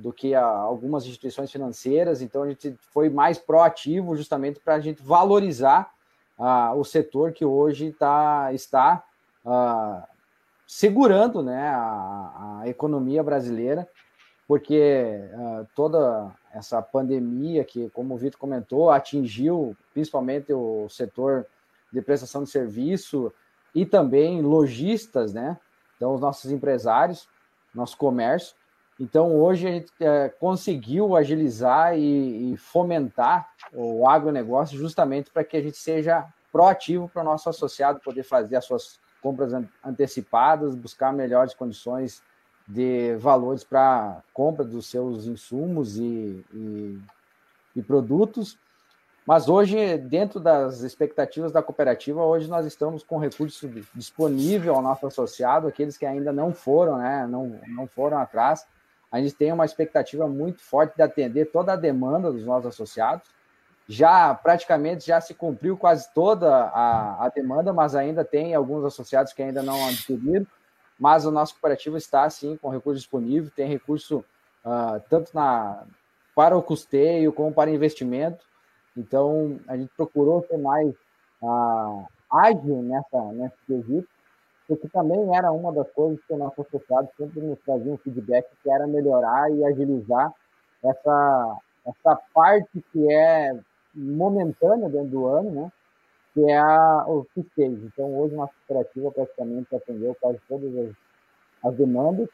[0.00, 5.02] do que algumas instituições financeiras, então a gente foi mais proativo justamente para a gente
[5.02, 5.92] valorizar
[6.76, 9.04] o setor que hoje tá, está
[10.66, 13.86] segurando né, a, a, economia brasileira,
[14.48, 15.20] porque
[15.74, 21.46] toda essa pandemia que, como o Vitor comentou, atingiu principalmente o setor
[21.92, 23.32] de prestação de serviço
[23.74, 25.58] e também lojistas, né?
[25.96, 27.28] Então, os nossos empresários,
[27.74, 28.56] nosso comércio,
[29.00, 35.56] então, hoje a gente é, conseguiu agilizar e, e, fomentar o agronegócio justamente para que
[35.56, 41.14] a gente seja proativo para o nosso associado poder fazer as suas compras antecipadas, buscar
[41.14, 42.22] melhores condições
[42.68, 46.98] de valores para compra dos seus insumos e, e,
[47.76, 48.58] e produtos.
[49.26, 55.06] Mas hoje, dentro das expectativas da cooperativa, hoje nós estamos com recurso disponível ao nosso
[55.06, 58.66] associado, aqueles que ainda não foram, né, não, não foram atrás,
[59.10, 63.28] a gente tem uma expectativa muito forte de atender toda a demanda dos nossos associados.
[63.88, 69.32] Já praticamente já se cumpriu quase toda a, a demanda, mas ainda tem alguns associados
[69.32, 70.46] que ainda não adquiriram.
[70.98, 74.24] Mas o nosso cooperativo está sim com recurso disponível, tem recurso
[74.64, 75.82] uh, tanto na,
[76.34, 78.44] para o custeio como para investimento.
[78.96, 80.94] Então a gente procurou ser mais
[81.42, 84.19] uh, ágil nessa, nesse quesito
[84.70, 88.46] porque também era uma das coisas que o nosso associado sempre nos trazia um feedback,
[88.62, 90.32] que era melhorar e agilizar
[90.80, 93.50] essa, essa parte que é
[93.92, 95.72] momentânea dentro do ano, né?
[96.32, 97.84] que é a, o fisquejo.
[97.84, 100.90] Então, hoje, nossa cooperativa praticamente atendeu quase todas as,
[101.64, 102.28] as demandas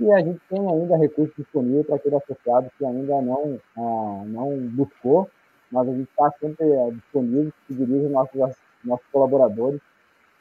[0.00, 4.58] e a gente tem ainda recursos disponíveis para aquele associado que ainda não, ah, não
[4.70, 5.30] buscou,
[5.70, 9.80] mas a gente está sempre ah, disponível, se dirige nossos, nossos colaboradores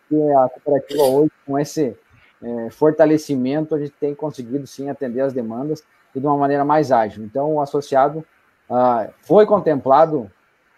[0.07, 1.95] que a cooperativa hoje, com esse
[2.41, 5.83] é, fortalecimento, a gente tem conseguido sim atender as demandas
[6.15, 7.23] e de uma maneira mais ágil.
[7.23, 8.25] Então, o associado
[8.69, 10.31] ah, foi contemplado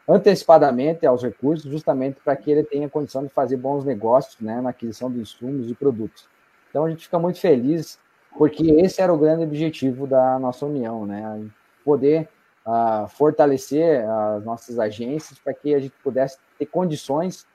[0.08, 4.72] antecipadamente aos recursos, justamente para que ele tenha condição de fazer bons negócios né, na
[4.72, 6.28] aquisição de insumos e produtos.
[6.70, 8.00] Então, a gente fica muito feliz,
[8.38, 11.46] porque esse era o grande objetivo da nossa união, né?
[11.84, 12.28] Poder
[12.65, 17.46] ah, fortalecer as nossas agências para que a gente pudesse ter condições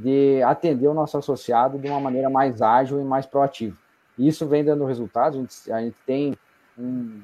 [0.00, 3.76] de atender o nosso associado de uma maneira mais ágil e mais proativa.
[4.18, 6.36] Isso vem dando resultados, a gente, a gente tem
[6.78, 7.20] um,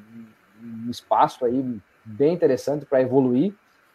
[0.63, 3.55] um, espaço aí bem interessante para evoluir,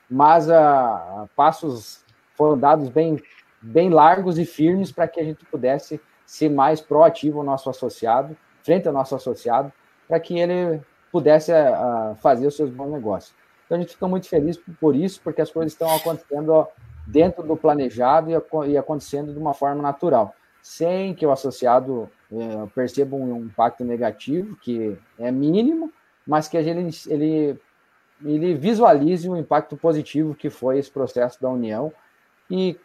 [0.10, 2.04] mas uh, passos
[2.36, 3.22] foram dados bem,
[3.62, 8.36] bem largos e firmes para que a gente pudesse ser mais proativo ao nosso associado,
[8.64, 9.72] frente ao nosso associado,
[10.08, 13.36] para que ele pudesse uh, fazer os seus bons negócios.
[13.66, 16.68] Então a gente fica muito feliz por isso, porque as coisas estão acontecendo
[17.06, 18.30] dentro do planejado
[18.68, 24.56] e, acontecendo de uma forma natural, sem que o associado é, perceba um impacto negativo,
[24.58, 25.92] que é mínimo,
[26.26, 27.60] mas que ele, ele,
[28.24, 31.92] ele visualize o impacto positivo que foi esse processo da união
[32.50, 32.78] e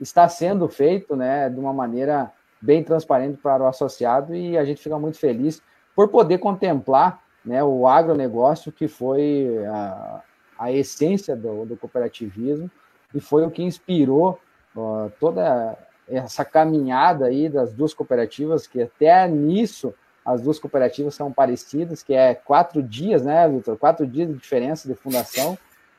[0.00, 4.82] está sendo feito né, de uma maneira bem transparente para o associado e a gente
[4.82, 5.62] fica muito feliz
[5.94, 10.22] por poder contemplar né, o agronegócio, que foi a,
[10.58, 12.70] a essência do, do cooperativismo
[13.16, 14.38] e foi o que inspirou
[14.76, 15.74] uh, toda
[16.06, 22.12] essa caminhada aí das duas cooperativas, que até nisso as duas cooperativas são parecidas, que
[22.12, 23.78] é quatro dias, né, Vitor?
[23.78, 25.56] Quatro dias de diferença de fundação.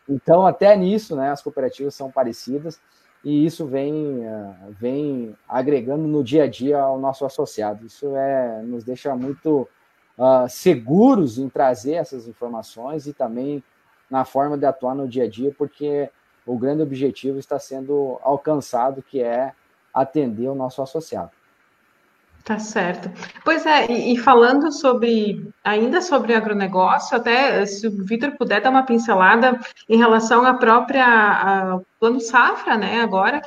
[0.08, 2.80] Então, até nisso, né, as cooperativas são parecidas
[3.23, 7.84] e isso vem, uh, vem agregando no dia a dia ao nosso associado.
[7.84, 9.67] Isso é, nos deixa muito
[10.19, 13.63] uh, seguros em trazer essas informações e também
[14.08, 16.10] na forma de atuar no dia a dia, porque
[16.47, 19.51] o grande objetivo está sendo alcançado, que é
[19.93, 21.31] atender o nosso associado.
[22.43, 23.12] Tá certo.
[23.43, 28.69] Pois é, e, e, falando sobre, ainda sobre agronegócio, até se o Vitor puder dar
[28.69, 33.41] uma pincelada em relação à própria a, plano safra, né, agora,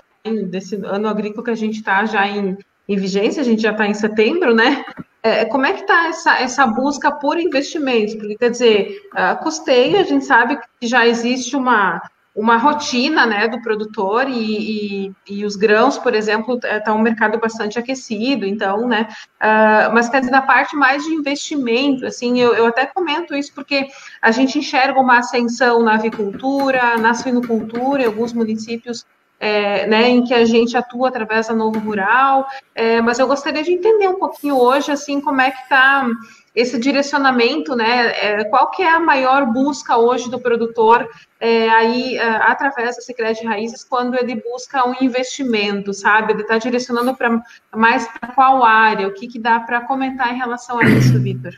[0.51, 3.87] desse ano agrícola que a gente está já em, em vigência, a gente já está
[3.87, 4.85] em setembro, né,
[5.23, 8.15] é, como é que está essa, essa busca por investimentos?
[8.15, 12.03] Porque, quer dizer, a custeio, a gente sabe que já existe uma,
[12.35, 17.39] uma rotina né, do produtor e, e, e os grãos, por exemplo, está um mercado
[17.39, 19.09] bastante aquecido, então, né,
[19.41, 23.53] uh, mas quer dizer, na parte mais de investimento, assim, eu, eu até comento isso
[23.53, 23.89] porque
[24.23, 29.05] a gente enxerga uma ascensão na avicultura, na suinocultura, em alguns municípios
[29.41, 33.65] é, né, em que a gente atua através da Novo Rural, é, mas eu gostaria
[33.65, 36.07] de entender um pouquinho hoje, assim, como é que está
[36.55, 41.09] esse direcionamento, né, é, qual que é a maior busca hoje do produtor
[41.39, 46.59] é, aí, é, através da de Raízes, quando ele busca um investimento, sabe, ele está
[46.59, 47.41] direcionando para
[47.75, 51.55] mais para qual área, o que, que dá para comentar em relação a isso, Vitor?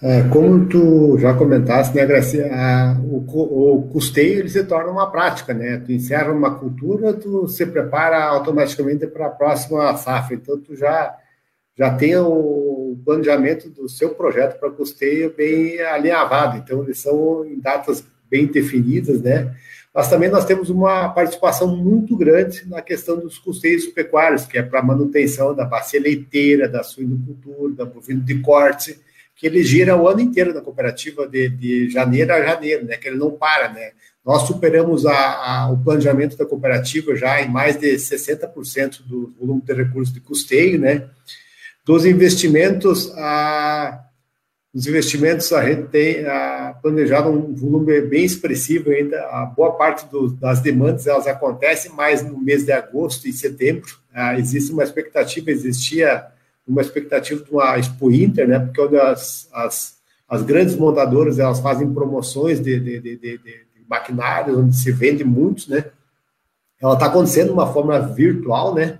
[0.00, 3.16] É, como tu já comentaste, né, Gracia, a, o,
[3.76, 5.82] o, custeio ele se torna uma prática, né?
[5.84, 10.36] Tu encerra uma cultura, tu se prepara automaticamente para a próxima safra.
[10.36, 11.16] Então, tu já,
[11.78, 16.58] já tem o planejamento do seu projeto para custeio bem alinhavado.
[16.58, 19.54] Então, eles são em datas bem definidas, né?
[19.94, 24.62] Mas também nós temos uma participação muito grande na questão dos custeios pecuários, que é
[24.62, 28.98] para manutenção da bacia leiteira, da suinocultura, da bovino de corte
[29.38, 32.96] que ele gira o ano inteiro na cooperativa de, de janeiro a janeiro, né?
[32.96, 33.92] Que ele não para, né?
[34.26, 39.62] Nós superamos a, a, o planejamento da cooperativa já em mais de 60% do volume
[39.62, 41.08] de recursos de custeio, né?
[41.88, 44.04] Dos investimentos, a,
[44.74, 49.18] os investimentos a gente tem a, planejado um volume bem expressivo ainda.
[49.30, 53.88] A boa parte do, das demandas elas acontecem mais no mês de agosto e setembro.
[54.12, 56.26] Ah, existe uma expectativa, existia
[56.66, 58.58] uma expectativa de uma Expo Inter, né?
[58.58, 59.96] Porque as, as,
[60.28, 65.24] as grandes montadoras elas fazem promoções de, de, de, de, de maquinários, onde se vende
[65.24, 65.86] muitos, né?
[66.82, 68.98] Ela está acontecendo de uma forma virtual, né?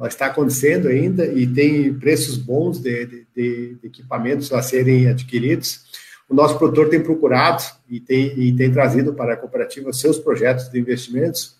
[0.00, 5.84] Ela está acontecendo ainda e tem preços bons de, de, de, equipamentos a serem adquiridos.
[6.26, 10.70] O nosso produtor tem procurado e tem, e tem trazido para a cooperativa seus projetos
[10.70, 11.54] de investimentos,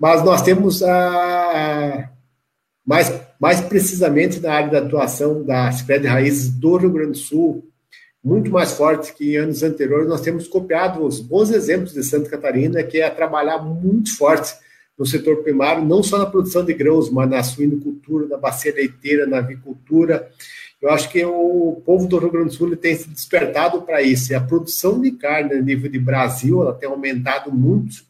[0.00, 2.10] mas nós temos a,
[2.84, 7.68] mais, mais precisamente na área da atuação da de Raízes do Rio Grande do Sul,
[8.24, 10.08] muito mais forte que em anos anteriores.
[10.08, 14.54] Nós temos copiado os bons exemplos de Santa Catarina, que é trabalhar muito forte
[14.98, 19.26] no setor primário, não só na produção de grãos, mas na suinocultura, na bacia leiteira,
[19.26, 20.30] na avicultura.
[20.80, 24.32] Eu acho que o povo do Rio Grande do Sul tem se despertado para isso.
[24.32, 28.04] E a produção de carne a nível de Brasil ela tem aumentado muito.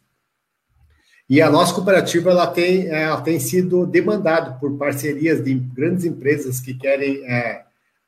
[1.28, 6.04] E a nossa cooperativa ela tem, é, ela tem sido demandada por parcerias de grandes
[6.04, 7.64] empresas que querem é,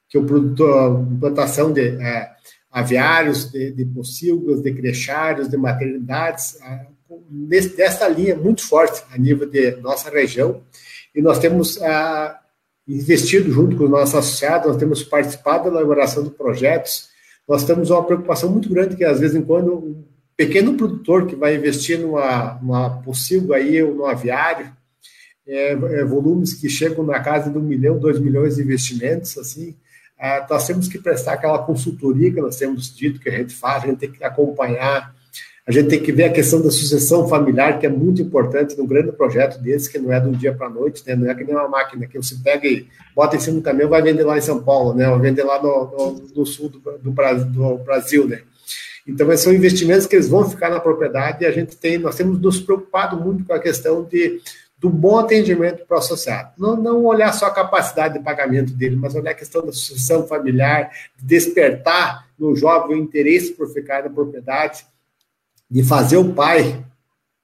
[0.09, 2.31] que o produto, a implantação de é,
[2.71, 6.87] aviários, de, de pocilgos, de crechários, de maternidades, é,
[7.31, 10.63] nesse, dessa linha muito forte a nível de nossa região.
[11.15, 12.35] E nós temos é,
[12.87, 17.09] investido junto com os nossos associados, nós temos participado da elaboração de projetos,
[17.47, 20.05] nós temos uma preocupação muito grande que, às vezes, em quando
[20.37, 24.73] pequeno produtor que vai investir numa, numa possível aí ou no aviário,
[25.47, 29.75] é, é, volumes que chegam na casa de um milhão, dois milhões de investimentos, assim,
[30.19, 33.85] ah, nós temos que prestar aquela consultoria que nós temos dito que a gente faz,
[33.85, 35.15] a gente tem que acompanhar,
[35.69, 38.87] a gente tem que ver a questão da sucessão familiar, que é muito importante num
[38.87, 41.15] grande projeto desse, que não é de um dia para a noite, né?
[41.15, 43.91] não é que nem uma máquina que você pega e bota em cima do caminhão
[43.91, 45.07] vai vender lá em São Paulo, né?
[45.07, 47.11] vai vender lá no, no, no sul do, do, do
[47.85, 48.27] Brasil.
[48.27, 48.41] Né?
[49.07, 52.41] Então, são investimentos que eles vão ficar na propriedade e a gente tem, nós temos
[52.41, 54.41] nos preocupado muito com a questão de
[54.79, 56.53] do bom atendimento para o associado.
[56.57, 60.27] Não, não olhar só a capacidade de pagamento dele, mas olhar a questão da sucessão
[60.27, 64.87] familiar, de despertar no jovem o interesse por ficar na propriedade,
[65.71, 66.85] de fazer o pai,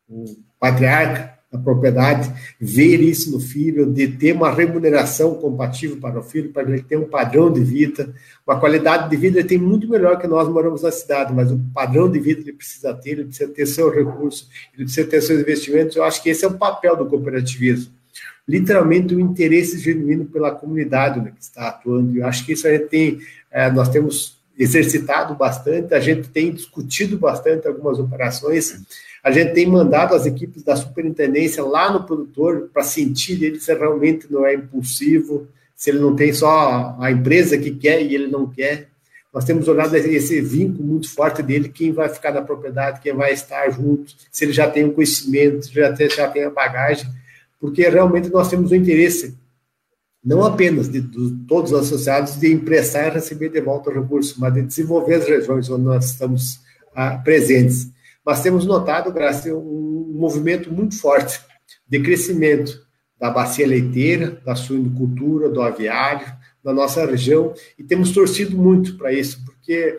[0.08, 0.24] o
[0.58, 6.52] patriarca, a propriedade, ver isso no filho, de ter uma remuneração compatível para o filho,
[6.52, 8.12] para ele ter um padrão de vida,
[8.46, 11.60] uma qualidade de vida, ele tem muito melhor que nós moramos na cidade, mas o
[11.72, 15.40] padrão de vida ele precisa ter, ele precisa ter seu recurso, ele precisa ter seus
[15.40, 15.96] investimentos.
[15.96, 17.92] Eu acho que esse é o papel do cooperativismo.
[18.46, 22.18] Literalmente o interesse genuíno pela comunidade né, que está atuando.
[22.18, 23.18] Eu acho que isso a gente tem,
[23.50, 28.84] é, nós temos exercitado bastante, a gente tem discutido bastante algumas operações
[29.24, 33.72] a gente tem mandado as equipes da superintendência lá no produtor para sentir ele se
[33.72, 38.26] realmente não é impulsivo, se ele não tem só a empresa que quer e ele
[38.26, 38.88] não quer.
[39.32, 43.32] Nós temos olhado esse vínculo muito forte dele, quem vai ficar na propriedade, quem vai
[43.32, 47.08] estar junto, se ele já tem o conhecimento, se já tem, já tem a bagagem,
[47.58, 49.34] porque realmente nós temos o interesse,
[50.24, 54.36] não apenas de, de todos os associados, de emprestar e receber de volta o recurso,
[54.38, 56.60] mas de desenvolver as regiões onde nós estamos
[56.94, 57.92] ah, presentes
[58.24, 61.40] mas temos notado, Graça, um movimento muito forte
[61.86, 62.82] de crescimento
[63.20, 66.26] da bacia leiteira, da suinocultura, do aviário,
[66.62, 69.98] da nossa região, e temos torcido muito para isso, porque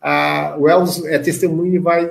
[0.00, 2.08] a, o Elvis é testemunho e vai,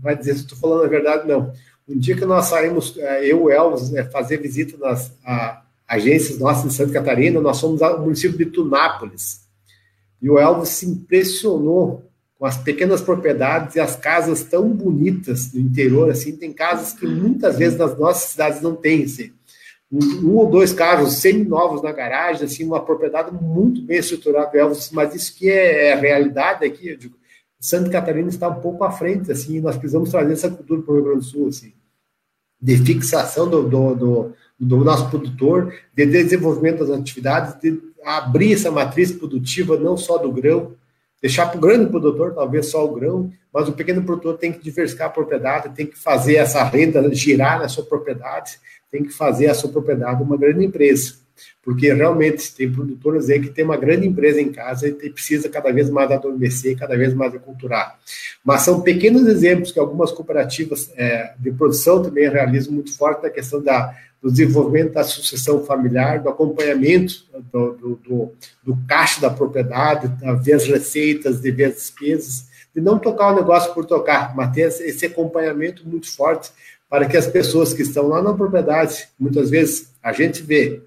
[0.00, 1.52] vai dizer se estou falando a verdade, não.
[1.86, 5.62] Um dia que nós saímos, é, eu e o Elvis, né, fazer visita nas a,
[5.86, 9.44] agências nossas em Santa Catarina, nós fomos ao município de Tunápolis,
[10.20, 15.60] e o Elvis se impressionou com as pequenas propriedades e as casas tão bonitas no
[15.60, 19.32] interior, assim, tem casas que muitas vezes nas nossas cidades não tem, assim,
[19.92, 25.14] um, ou dois carros semi-novos na garagem, assim, uma propriedade muito bem estruturada, Elvis, mas
[25.14, 27.16] isso que é, é realidade aqui, eu digo,
[27.60, 30.96] Santa Catarina está um pouco à frente, assim, nós precisamos trazer essa cultura para o
[30.96, 31.72] Rio Grande do Sul, assim,
[32.60, 38.70] de fixação do, do, do, do nosso produtor, de desenvolvimento das atividades, de abrir essa
[38.70, 40.74] matriz produtiva, não só do grão,
[41.20, 44.62] deixar para o grande produtor, talvez só o grão, mas o pequeno produtor tem que
[44.62, 48.58] diversificar a propriedade, tem que fazer essa renda girar na sua propriedade,
[48.90, 51.14] tem que fazer a sua propriedade uma grande empresa.
[51.62, 55.72] Porque realmente tem produtores aí que tem uma grande empresa em casa e precisa cada
[55.72, 57.98] vez mais adormecer, cada vez mais aculturar.
[58.44, 63.30] Mas são pequenos exemplos que algumas cooperativas é, de produção também realizam muito forte na
[63.30, 68.32] questão da, do desenvolvimento da sucessão familiar, do acompanhamento do, do, do,
[68.64, 73.32] do caixa da propriedade, de ver as receitas, de ver as despesas, de não tocar
[73.32, 76.50] o negócio por tocar, mas ter esse acompanhamento muito forte
[76.88, 80.80] para que as pessoas que estão lá na propriedade, muitas vezes a gente vê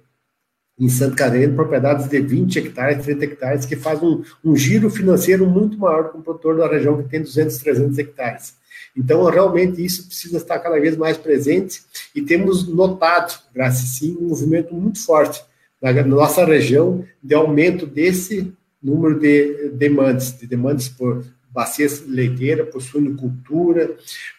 [0.79, 5.45] em Santa Catarina propriedades de 20 hectares, 30 hectares, que fazem um, um giro financeiro
[5.45, 8.56] muito maior que um produtor da região que tem 200, 300 hectares.
[8.95, 11.81] Então, realmente, isso precisa estar cada vez mais presente
[12.15, 15.43] e temos notado, graças sim, um movimento muito forte
[15.81, 22.81] na nossa região de aumento desse número de demandas, de demandas por bacias leiteiras, por
[22.81, 23.95] suinocultura,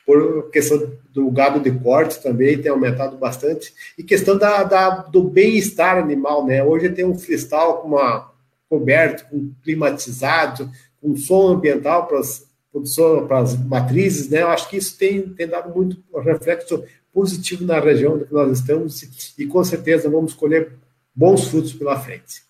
[0.07, 5.25] por questão do gado de corte também tem aumentado bastante, e questão da, da do
[5.25, 6.63] bem-estar animal, né?
[6.63, 8.31] Hoje tem um freestyle com uma
[8.69, 10.71] coberto, com climatizado,
[11.01, 12.21] com som ambiental para
[12.75, 14.43] as para as matrizes, né?
[14.43, 19.03] Eu acho que isso tem, tem dado muito reflexo positivo na região onde nós estamos
[19.39, 20.73] e com certeza vamos colher
[21.15, 22.49] bons frutos pela frente.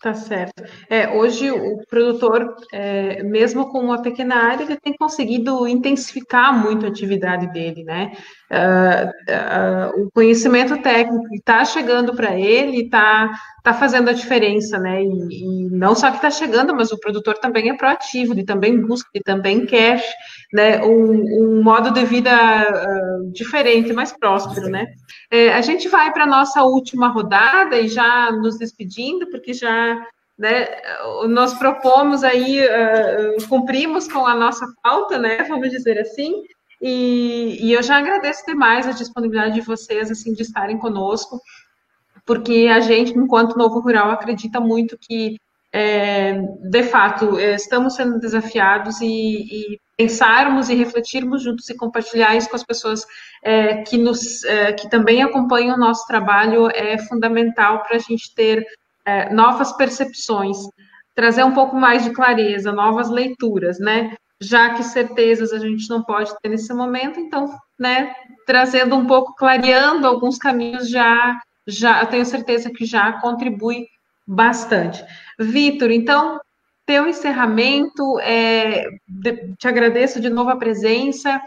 [0.00, 0.62] Tá certo.
[0.88, 6.86] É, hoje o produtor, é, mesmo com uma pequena área, ele tem conseguido intensificar muito
[6.86, 8.12] a atividade dele, né?
[8.50, 13.30] Uh, uh, o conhecimento técnico está chegando para ele, está
[13.62, 15.02] tá fazendo a diferença, né?
[15.02, 18.80] E, e não só que está chegando, mas o produtor também é proativo, ele também
[18.80, 20.02] busca, ele também quer,
[20.50, 20.82] né?
[20.82, 24.86] Um, um modo de vida uh, diferente, mais próspero, né?
[25.30, 30.02] É, a gente vai para a nossa última rodada e já nos despedindo, porque já
[30.38, 30.68] né,
[31.28, 36.44] nós propomos aí, uh, cumprimos com a nossa pauta, né, vamos dizer assim,
[36.80, 41.40] e, e, eu já agradeço demais a disponibilidade de vocês, assim, de estarem conosco,
[42.24, 45.36] porque a gente, enquanto Novo Rural, acredita muito que
[45.72, 52.36] é, de fato, é, estamos sendo desafiados e, e, pensarmos e refletirmos juntos e compartilhar
[52.36, 53.04] isso com as pessoas
[53.42, 58.32] é, que, nos, é, que também acompanham o nosso trabalho é fundamental para a gente
[58.34, 58.64] ter
[59.04, 60.56] é, novas percepções,
[61.14, 64.16] trazer um pouco mais de clareza, novas leituras, né?
[64.40, 68.14] Já que certezas a gente não pode ter nesse momento, então, né,
[68.46, 73.86] trazendo um pouco, clareando alguns caminhos já, já, eu tenho certeza que já contribui
[74.26, 75.04] bastante.
[75.38, 76.40] Vitor, então,
[76.86, 78.86] teu encerramento, é,
[79.58, 81.40] te agradeço de novo a presença.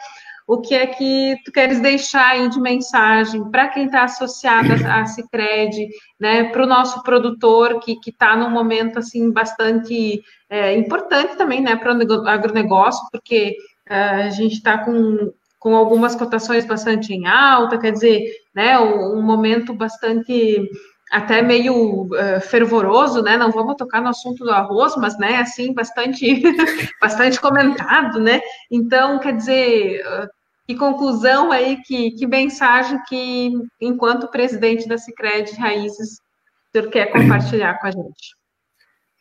[0.48, 5.06] O que é que tu queres deixar aí de mensagem para quem está associado a
[5.06, 5.88] Cicred,
[6.20, 10.22] né, para o nosso produtor que está num momento assim bastante
[10.52, 13.56] é, importante também, né, para o agronegócio, porque
[13.88, 18.22] é, a gente está com, com algumas cotações bastante em alta, quer dizer,
[18.54, 20.70] né, um, momento bastante
[21.10, 23.36] até meio uh, fervoroso, né?
[23.36, 26.42] Não vamos tocar no assunto do arroz, mas, né, assim, bastante,
[27.02, 28.42] bastante comentado, né?
[28.72, 30.28] Então, quer dizer, uh,
[30.66, 37.12] que conclusão aí, que, que mensagem que, enquanto presidente da Cicred Raízes, o senhor quer
[37.12, 38.41] compartilhar com a gente?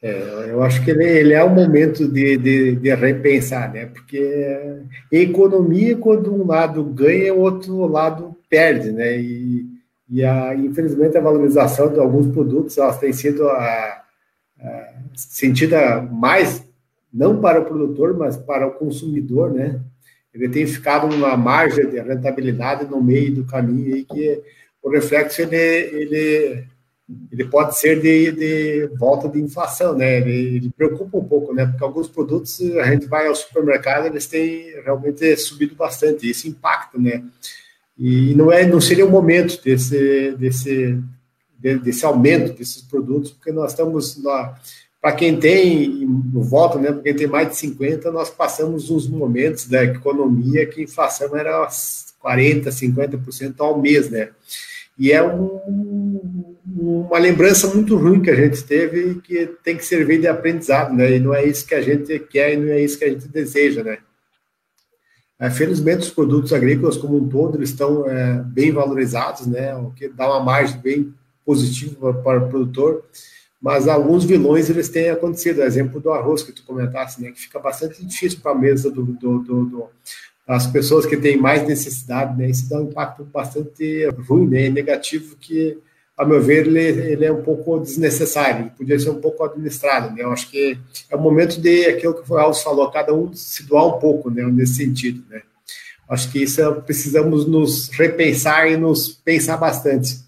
[0.03, 3.87] É, eu acho que ele, ele é o momento de, de, de, repensar, né?
[3.87, 4.81] Porque
[5.13, 9.19] economia, quando um lado ganha, o outro lado perde, né?
[9.19, 9.71] E
[10.11, 14.03] e, a, infelizmente, a valorização de alguns produtos elas tem sido a,
[14.61, 16.67] a, sentida mais,
[17.15, 19.81] não para o produtor, mas para o consumidor, né?
[20.35, 24.43] Ele tem ficado numa margem de rentabilidade no meio do caminho aí que
[24.83, 26.65] o reflexo ele, ele,
[27.31, 30.19] ele pode ser de, de volta de inflação, né?
[30.19, 31.67] Ele, ele, preocupa um pouco, né?
[31.67, 36.99] Porque alguns produtos a gente vai ao supermercado eles têm realmente subido bastante, isso impacta,
[36.99, 37.23] né?
[37.99, 40.99] E não, é, não seria o momento desse, desse,
[41.59, 44.19] desse aumento desses produtos, porque nós estamos,
[45.01, 49.07] para quem tem no voto, né, para quem tem mais de 50, nós passamos uns
[49.07, 51.69] momentos da economia que a inflação era
[52.25, 54.31] 40%, 50% ao mês, né?
[54.99, 59.85] E é um, uma lembrança muito ruim que a gente teve e que tem que
[59.85, 61.17] servir de aprendizado, né?
[61.17, 63.29] E não é isso que a gente quer e não é isso que a gente
[63.29, 63.99] deseja, né?
[65.41, 69.91] É, felizmente, os produtos agrícolas como um todo eles estão é, bem valorizados, né, o
[69.91, 71.15] que dá uma margem bem
[71.47, 73.05] positiva para, para o produtor,
[73.59, 77.59] mas alguns vilões eles têm acontecido, exemplo do arroz que tu comentaste, né, que fica
[77.59, 79.87] bastante difícil para a mesa do, do, do, do,
[80.47, 85.37] das pessoas que têm mais necessidade, né, isso dá um impacto bastante ruim, né, negativo
[85.37, 85.79] que
[86.21, 90.15] a meu ver, ele, ele é um pouco desnecessário, ele podia ser um pouco administrado,
[90.15, 90.23] né?
[90.23, 93.63] Eu acho que é o momento de aquilo que o Alves falou, cada um se
[93.63, 95.41] doar um pouco, né, nesse sentido, né?
[96.07, 100.19] Acho que isso precisamos nos repensar e nos pensar bastante.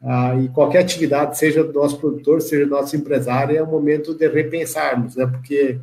[0.00, 4.14] Ah, e qualquer atividade, seja do nosso produtor, seja do nosso empresário, é o momento
[4.14, 5.26] de repensarmos, né?
[5.26, 5.80] Porque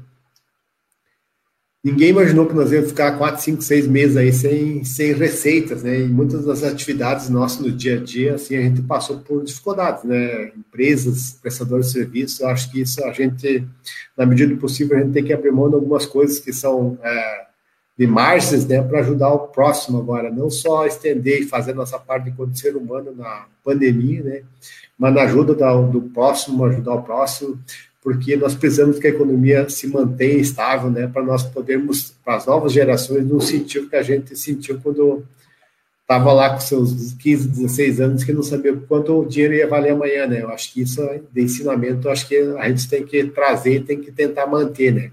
[1.83, 5.99] Ninguém imaginou que nós íamos ficar quatro, cinco, seis meses aí sem, sem receitas, né?
[5.99, 10.05] E muitas das atividades nossas no dia a dia, assim, a gente passou por dificuldades,
[10.05, 10.53] né?
[10.55, 13.67] Empresas, prestadores de serviços, eu acho que isso a gente,
[14.15, 16.97] na medida do possível, a gente tem que abrir mão de algumas coisas que são
[17.03, 17.47] é,
[17.97, 18.81] de margens, né?
[18.81, 23.13] Para ajudar o próximo agora, não só estender e fazer nossa parte enquanto ser humano
[23.13, 24.43] na pandemia, né?
[24.97, 27.59] Mas na ajuda do próximo, ajudar o próximo,
[28.03, 32.45] porque nós precisamos que a economia se mantenha estável, né, para nós podermos, para as
[32.45, 35.23] novas gerações, não sentir o que a gente sentiu quando
[36.01, 39.91] estava lá com seus 15, 16 anos, que não sabia quanto o dinheiro ia valer
[39.91, 40.41] amanhã, né?
[40.41, 43.99] Eu acho que isso é de ensinamento, acho que a gente tem que trazer, tem
[43.99, 45.11] que tentar manter, né?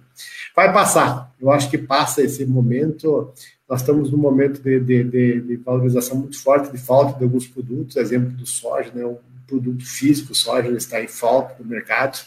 [0.54, 3.32] Vai passar, eu acho que passa esse momento.
[3.68, 7.46] Nós estamos num momento de, de, de, de valorização muito forte, de falta de alguns
[7.46, 9.04] produtos, exemplo do soja, né?
[9.50, 12.18] Produto físico, soja está em falta no mercado.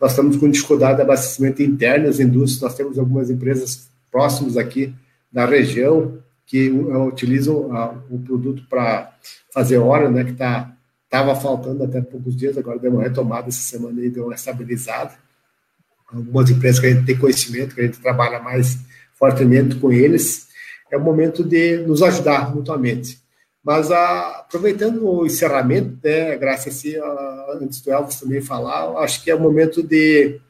[0.00, 4.92] Nós estamos com dificuldade de abastecimento interno das indústrias, nós temos algumas empresas próximas aqui
[5.30, 7.70] da região que utilizam
[8.10, 9.14] o produto para
[9.54, 10.74] fazer hora, né, que tá,
[11.04, 15.12] estava faltando até poucos dias, agora deu uma retomada essa semana e deu uma estabilizada.
[16.12, 18.78] Algumas empresas que a gente tem conhecimento, que a gente trabalha mais
[19.14, 20.48] fortemente com eles,
[20.90, 23.19] é o momento de nos ajudar mutuamente.
[23.62, 29.30] Mas a, aproveitando o encerramento, né, graças a, antes do Elvis também falar, acho que
[29.30, 30.40] é o momento de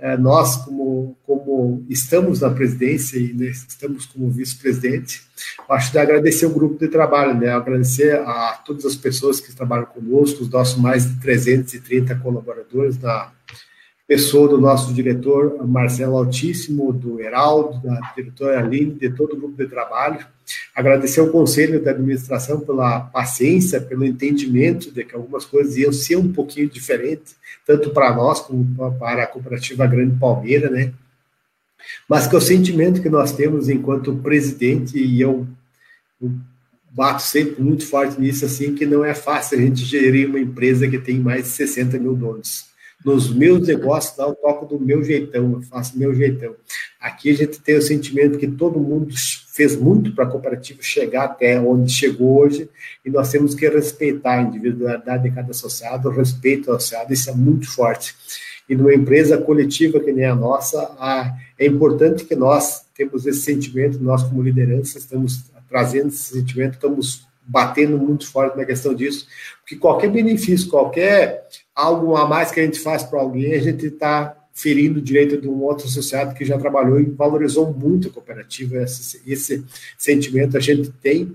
[0.00, 5.22] é, nós, como, como estamos na presidência e né, estamos como vice-presidente,
[5.68, 9.84] acho de agradecer o grupo de trabalho, né, agradecer a todas as pessoas que trabalham
[9.86, 13.30] conosco, os nossos mais de 330 colaboradores, da
[14.06, 19.56] pessoa do nosso diretor Marcelo Altíssimo, do Heraldo, da diretora Aline, de todo o grupo
[19.56, 20.26] de trabalho,
[20.74, 26.16] Agradecer ao Conselho da Administração pela paciência, pelo entendimento de que algumas coisas iam ser
[26.16, 27.36] um pouquinho diferentes,
[27.66, 28.64] tanto para nós como
[28.98, 30.92] para a Cooperativa Grande Palmeira, né?
[32.08, 35.46] Mas que o sentimento que nós temos enquanto presidente, e eu,
[36.20, 36.32] eu
[36.90, 40.88] bato sempre muito forte nisso, assim, que não é fácil a gente gerir uma empresa
[40.88, 42.69] que tem mais de 60 mil donos
[43.04, 46.54] nos meus negócios, lá eu toco do meu jeitão, eu faço meu jeitão.
[47.00, 49.14] Aqui a gente tem o sentimento que todo mundo
[49.48, 52.68] fez muito para a cooperativa chegar até onde chegou hoje,
[53.04, 57.30] e nós temos que respeitar a individualidade de cada associado, o respeito ao associado, isso
[57.30, 58.14] é muito forte.
[58.68, 60.94] E numa empresa coletiva que nem a nossa,
[61.58, 67.26] é importante que nós temos esse sentimento, nós como liderança estamos trazendo esse sentimento, estamos
[67.42, 69.26] batendo muito forte na questão disso,
[69.60, 71.48] porque qualquer benefício, qualquer
[71.80, 75.40] algo a mais que a gente faz para alguém, a gente está ferindo o direito
[75.40, 78.82] de um outro associado que já trabalhou e valorizou muito a cooperativa.
[78.82, 79.64] Esse, esse
[79.96, 81.34] sentimento a gente tem.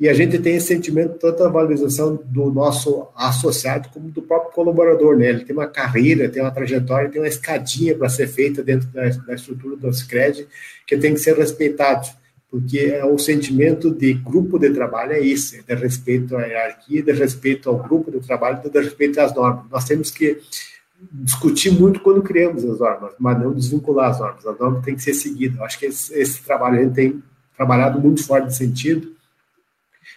[0.00, 4.52] E a gente tem esse sentimento tanto da valorização do nosso associado como do próprio
[4.52, 5.28] colaborador, né?
[5.28, 9.08] Ele tem uma carreira, tem uma trajetória, tem uma escadinha para ser feita dentro da,
[9.08, 10.48] da estrutura do Cicred
[10.86, 12.08] que tem que ser respeitado
[12.52, 17.10] porque é o sentimento de grupo de trabalho é é de respeito à hierarquia, de
[17.10, 19.64] respeito ao grupo de trabalho, de respeito às normas.
[19.70, 20.38] Nós temos que
[21.10, 24.46] discutir muito quando criamos as normas, mas não desvincular as normas.
[24.46, 25.56] As normas têm que ser seguidas.
[25.56, 27.22] Eu acho que esse, esse trabalho a gente tem
[27.56, 29.10] trabalhado muito forte nesse sentido.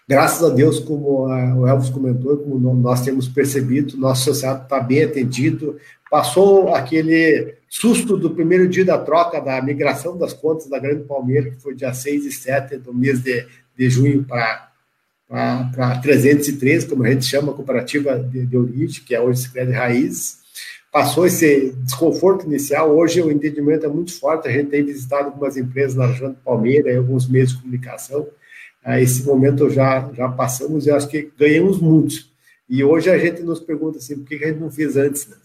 [0.06, 5.04] Graças a Deus, como o Elvis comentou, como nós temos percebido, nosso associado está bem
[5.04, 5.78] atendido,
[6.12, 11.52] passou aquele susto do primeiro dia da troca, da migração das contas da Grande Palmeira,
[11.52, 13.46] que foi dia 6 e 7 do mês de,
[13.78, 14.72] de junho para
[15.28, 19.72] para 313, como a gente chama, a cooperativa de, de origem, que é hoje Sicredi
[19.72, 20.38] Raiz.
[20.92, 25.58] Passou esse desconforto inicial, hoje o entendimento é muito forte, a gente tem visitado algumas
[25.58, 28.28] empresas na região de Palmeira, alguns meios de comunicação,
[29.00, 32.16] esse momento já, já passamos e acho que ganhamos muito.
[32.70, 35.28] E hoje a gente nos pergunta assim, por que a gente não fez antes?
[35.28, 35.36] Né?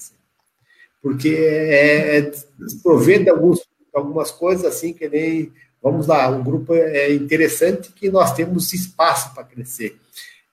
[1.03, 6.75] Porque é, é desprover de alguns, algumas coisas assim que nem vamos lá, um grupo
[6.75, 9.99] é interessante que nós temos espaço para crescer.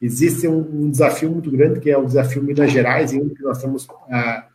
[0.02, 3.58] Existe um, um, desafio muito grande que é o desafio Minas Gerais, em que nós
[3.58, 4.48] estamos ah,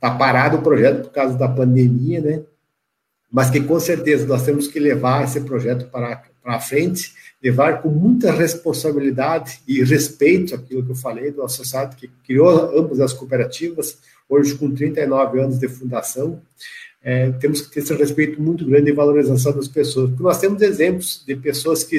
[0.00, 2.42] tá parado o projeto por causa da pandemia, né?
[3.30, 7.90] Mas que com certeza nós temos que levar esse projeto para para frente, levar com
[7.90, 13.98] muita responsabilidade e respeito aquilo que eu falei do associado que criou ambas as cooperativas,
[14.26, 16.40] hoje com 39 anos de fundação,
[17.02, 20.62] é, temos que ter esse respeito muito grande e valorização das pessoas, porque nós temos
[20.62, 21.98] exemplos de pessoas que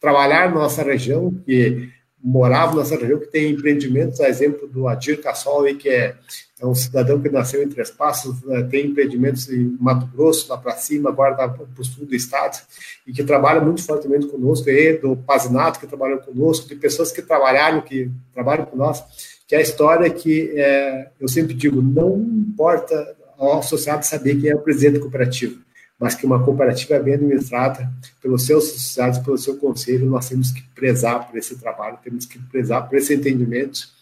[0.00, 1.90] trabalharam na nossa região, que
[2.24, 6.16] moravam na nossa região, que tem empreendimentos, a exemplo do Adir Cassol, que é,
[6.60, 10.58] é, um cidadão que nasceu em Três Passos, é, tem empreendimentos em Mato Grosso, lá
[10.58, 12.58] para cima, agora está para o sul do estado,
[13.06, 17.22] e que trabalha muito fortemente conosco, e do Pazinato, que trabalhou conosco, de pessoas que
[17.22, 19.02] trabalharam, que trabalham com nós,
[19.48, 24.50] que é a história que é, eu sempre digo, não importa ao associado saber quem
[24.50, 25.58] é o presidente da cooperativa,
[25.98, 27.90] mas que uma cooperativa é bem administrada
[28.22, 32.38] pelos seus associados, pelo seu conselho, nós temos que prezar por esse trabalho, temos que
[32.38, 33.99] prezar por esse entendimento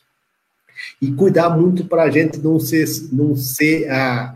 [1.01, 4.35] e cuidar muito para a gente não ser, não ser a,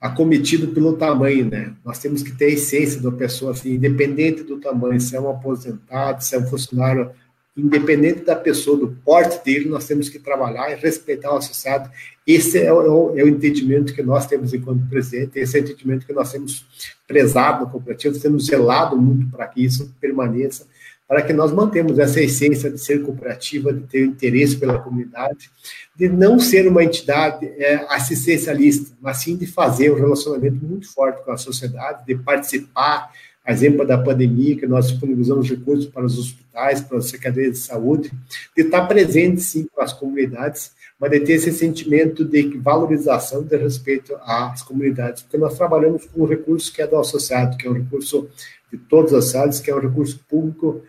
[0.00, 1.74] acometido pelo tamanho, né?
[1.84, 5.28] Nós temos que ter a essência da pessoa, assim, independente do tamanho, se é um
[5.28, 7.10] aposentado, se é um funcionário
[7.56, 11.90] independente da pessoa, do porte dele, nós temos que trabalhar e respeitar o associado.
[12.26, 16.06] Esse é o, é o entendimento que nós temos enquanto presidente, esse é o entendimento
[16.06, 16.64] que nós temos
[17.06, 20.66] prezado no cooperativo, temos zelado muito para que isso permaneça,
[21.10, 25.50] para que nós mantemos essa essência de ser cooperativa, de ter interesse pela comunidade,
[25.96, 31.24] de não ser uma entidade é, assistencialista, mas sim de fazer um relacionamento muito forte
[31.24, 33.10] com a sociedade, de participar,
[33.50, 38.10] exemplo da pandemia, que nós disponibilizamos recursos para os hospitais, para as secretarias de saúde,
[38.56, 43.56] de estar presente, sim, com as comunidades, mas de ter esse sentimento de valorização de
[43.56, 47.70] respeito às comunidades, porque nós trabalhamos com um recurso que é do associado, que é
[47.70, 48.28] um recurso
[48.70, 50.82] de todos os associados, que é um recurso público,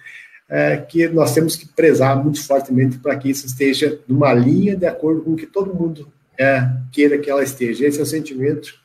[0.49, 4.86] é, que nós temos que prezar muito fortemente para que isso esteja numa linha de
[4.86, 7.88] acordo com o que todo mundo é, queira que ela esteja.
[7.88, 8.81] Esse é o sentimento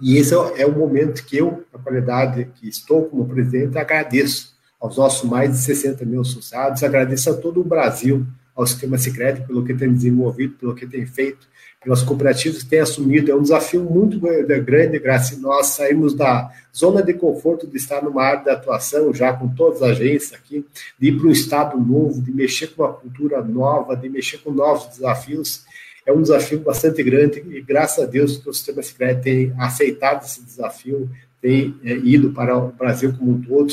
[0.00, 4.96] e esse é o momento que eu, na qualidade que estou como presidente, agradeço aos
[4.96, 9.64] nossos mais de 60 mil associados, agradeço a todo o Brasil, ao sistema secreto, pelo
[9.64, 11.48] que tem desenvolvido, pelo que tem feito,
[11.82, 13.30] pelas cooperativas que têm assumido.
[13.30, 18.02] É um desafio muito grande, graças a nós saímos da zona de conforto de estar
[18.02, 20.64] numa área de atuação, já com todas as agências aqui,
[20.98, 24.50] de ir para um estado novo, de mexer com uma cultura nova, de mexer com
[24.50, 25.64] novos desafios
[26.06, 30.24] é um desafio bastante grande e graças a Deus que o sistema secreto tem aceitado
[30.24, 33.72] esse desafio, tem é, ido para o Brasil como um todo.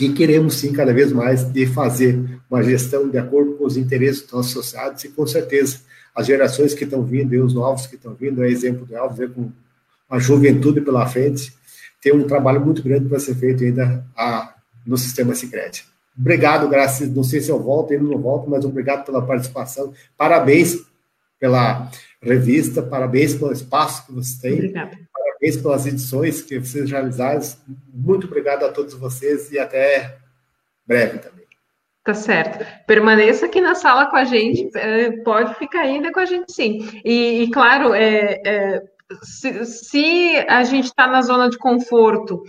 [0.00, 4.22] E queremos, sim, cada vez mais, de fazer uma gestão de acordo com os interesses
[4.22, 5.80] dos associados e, com certeza,
[6.14, 9.30] as gerações que estão vindo e os novos que estão vindo, é exemplo do Elvis,
[9.34, 9.50] com
[10.08, 11.52] a juventude pela frente,
[12.00, 14.54] tem um trabalho muito grande para ser feito ainda a,
[14.86, 15.84] no sistema Sicredi.
[16.18, 17.08] Obrigado, graças.
[17.10, 19.92] Não sei se eu volto, ainda não volto, mas obrigado pela participação.
[20.16, 20.84] Parabéns
[21.42, 21.90] pela
[22.22, 24.52] revista, parabéns pelo espaço que você tem.
[24.52, 24.96] Obrigada.
[25.12, 27.40] Parabéns pelas edições que vocês realizaram.
[27.92, 30.18] Muito obrigado a todos vocês e até
[30.86, 31.44] breve também.
[32.04, 32.64] Tá certo.
[32.86, 37.00] Permaneça aqui na sala com a gente, é, pode ficar ainda com a gente sim.
[37.04, 38.82] E, e claro, é, é,
[39.24, 42.40] se, se a gente está na zona de conforto,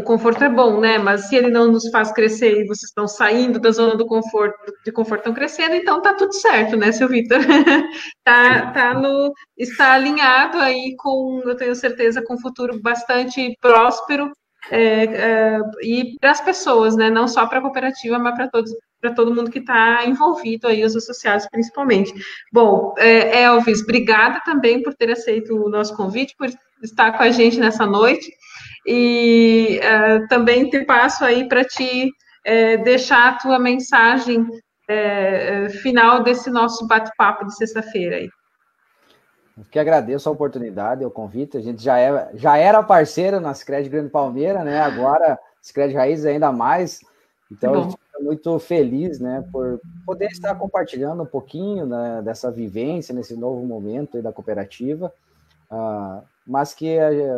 [0.00, 0.98] o conforto é bom, né?
[0.98, 4.72] Mas se ele não nos faz crescer e vocês estão saindo da zona do conforto,
[4.84, 7.38] de conforto estão crescendo, então tá tudo certo, né, seu Vitor?
[8.24, 14.32] tá, tá no, está alinhado aí com, eu tenho certeza, com um futuro bastante próspero
[14.70, 17.10] é, é, e para as pessoas, né?
[17.10, 18.70] Não só para a cooperativa, mas para todos,
[19.00, 22.12] para todo mundo que está envolvido aí, os associados principalmente.
[22.52, 26.48] Bom, é, Elvis, obrigada também por ter aceito o nosso convite, por
[26.82, 28.30] estar com a gente nessa noite.
[28.92, 36.24] E uh, também te passo aí para te uh, deixar a tua mensagem uh, final
[36.24, 38.28] desse nosso bate-papo de sexta-feira aí.
[39.70, 41.56] Que agradeço a oportunidade, o convite.
[41.56, 44.80] A gente já, é, já era parceiro na Scred Grande Palmeira, né?
[44.80, 46.98] Agora, Scred Raiz ainda mais.
[47.48, 52.50] Então, a gente fica muito feliz, né, por poder estar compartilhando um pouquinho né, dessa
[52.50, 55.12] vivência nesse novo momento da cooperativa.
[55.70, 56.96] Uh, mas que,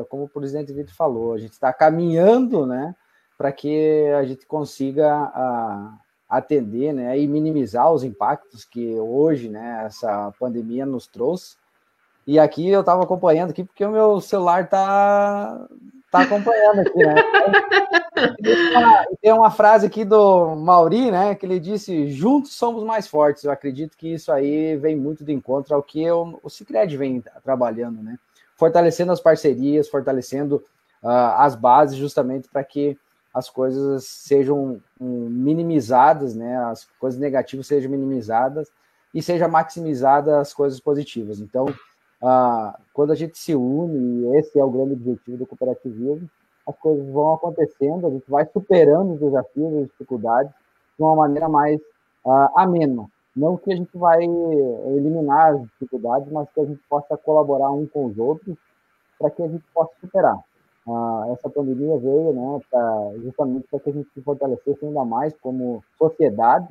[0.08, 2.94] como o presidente Vitor falou, a gente está caminhando, né,
[3.36, 5.98] para que a gente consiga a,
[6.28, 11.56] atender, né, e minimizar os impactos que hoje, né, essa pandemia nos trouxe.
[12.26, 15.66] E aqui eu estava acompanhando aqui porque o meu celular tá
[16.10, 17.14] tá acompanhando aqui, né?
[18.42, 23.08] Tem uma, tem uma frase aqui do Mauri, né, que ele disse: "Juntos somos mais
[23.08, 23.42] fortes".
[23.42, 27.24] Eu acredito que isso aí vem muito de encontro ao que eu, o Sicredi vem
[27.42, 28.18] trabalhando, né?
[28.62, 30.62] Fortalecendo as parcerias, fortalecendo
[31.02, 32.96] uh, as bases, justamente para que
[33.34, 36.56] as coisas sejam um, minimizadas, né?
[36.58, 38.70] As coisas negativas sejam minimizadas
[39.12, 41.40] e seja maximizadas as coisas positivas.
[41.40, 41.64] Então,
[42.22, 46.30] uh, quando a gente se une, e esse é o grande objetivo do cooperativismo,
[46.64, 50.52] as coisas vão acontecendo, a gente vai superando os desafios, as dificuldades
[50.96, 51.80] de uma maneira mais
[52.24, 53.08] uh, amena.
[53.34, 57.86] Não que a gente vai eliminar as dificuldades, mas que a gente possa colaborar um
[57.86, 58.56] com os outros
[59.18, 60.38] para que a gente possa superar.
[60.88, 65.32] Ah, essa pandemia veio né, pra, justamente para que a gente se fortalecesse ainda mais
[65.40, 66.68] como sociedade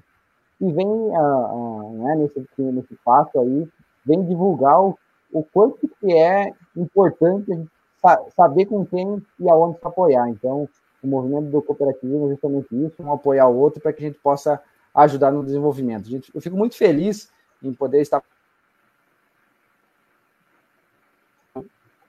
[0.60, 3.68] e vem ah, ah, né, nesse, nesse passo aí,
[4.06, 4.98] vem divulgar o,
[5.32, 7.72] o quanto que é importante a gente
[8.36, 10.30] saber com quem e aonde se apoiar.
[10.30, 10.68] Então,
[11.02, 14.20] o movimento do cooperativismo é justamente isso, um apoiar o outro para que a gente
[14.20, 14.62] possa
[14.94, 16.10] ajudar no desenvolvimento.
[16.10, 17.30] Gente, eu fico muito feliz
[17.62, 18.22] em poder estar.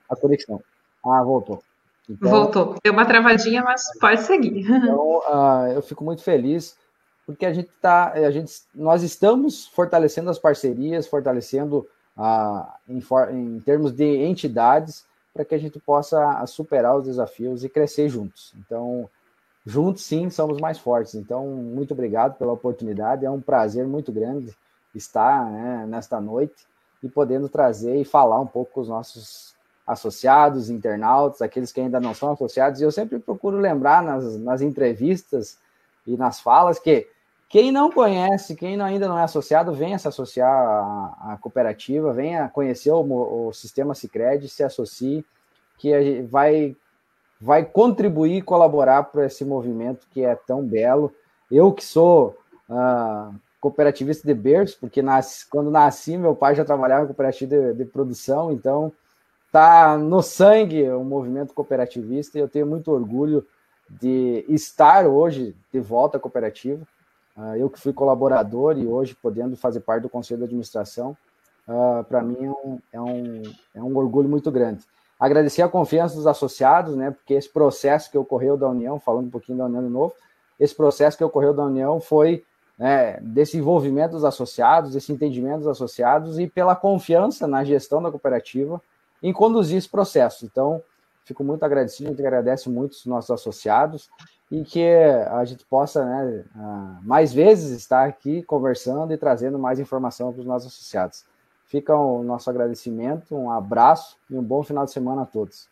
[0.09, 0.61] A conexão.
[1.05, 1.63] Ah, voltou.
[2.09, 2.75] Então, voltou.
[2.83, 4.69] Deu uma travadinha, mas pode seguir.
[4.69, 6.77] Então, uh, eu fico muito feliz
[7.25, 13.59] porque a gente tá, a gente, nós estamos fortalecendo as parcerias, fortalecendo uh, em, em
[13.61, 18.53] termos de entidades para que a gente possa superar os desafios e crescer juntos.
[18.59, 19.09] Então,
[19.65, 21.15] juntos sim somos mais fortes.
[21.15, 23.25] Então, muito obrigado pela oportunidade.
[23.25, 24.53] É um prazer muito grande
[24.93, 26.65] estar né, nesta noite
[27.01, 29.53] e podendo trazer e falar um pouco com os nossos
[29.85, 32.79] associados, internautas, aqueles que ainda não são associados.
[32.79, 35.57] E eu sempre procuro lembrar nas, nas entrevistas
[36.07, 37.07] e nas falas que
[37.49, 42.49] quem não conhece, quem ainda não é associado, venha se associar à, à cooperativa, venha
[42.49, 45.23] conhecer o, o sistema Sicredi, se associe,
[45.77, 46.75] que vai
[47.43, 51.13] vai contribuir e colaborar para esse movimento que é tão belo.
[51.51, 52.37] Eu que sou
[52.69, 57.73] uh, cooperativista de berço, porque nasci, quando nasci, meu pai já trabalhava em cooperativa de,
[57.73, 58.93] de, produção, então
[59.51, 63.45] tá no sangue o movimento cooperativista e eu tenho muito orgulho
[63.89, 66.87] de estar hoje de volta à cooperativa.
[67.35, 71.17] Uh, eu que fui colaborador e hoje podendo fazer parte do conselho de administração,
[71.67, 73.41] uh, para mim é um, é, um,
[73.75, 74.85] é um orgulho muito grande.
[75.23, 77.11] Agradecer a confiança dos associados, né?
[77.11, 80.13] Porque esse processo que ocorreu da União, falando um pouquinho da União de novo,
[80.59, 82.43] esse processo que ocorreu da União foi
[82.77, 88.11] né, desse envolvimento dos associados, desse entendimento dos associados e pela confiança na gestão da
[88.11, 88.81] cooperativa
[89.21, 90.45] em conduzir esse processo.
[90.45, 90.83] Então,
[91.23, 94.09] fico muito agradecido, a gente agradece muito os nossos associados
[94.51, 96.43] e que a gente possa, né,
[97.01, 101.23] mais vezes estar aqui conversando e trazendo mais informação para os nossos associados.
[101.73, 105.67] Fica o nosso agradecimento, um abraço e um bom final de semana a todos.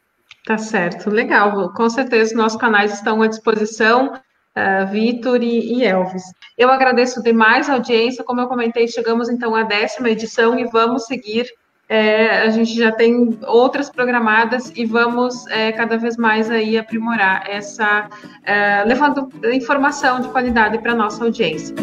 [0.47, 1.71] Tá certo, legal.
[1.73, 4.11] Com certeza nossos canais estão à disposição.
[4.15, 6.23] uh, Vitor e, e, Elvis.
[6.57, 11.05] Eu agradeço demais a audiência, como eu comentei, chegamos então à décima edição e vamos
[11.05, 11.45] seguir.
[11.87, 17.47] É, a gente já tem outras programadas e vamos é, cada vez mais aí aprimorar
[17.47, 18.09] essa,
[18.43, 21.75] é, levando informação de qualidade para nossa audiência.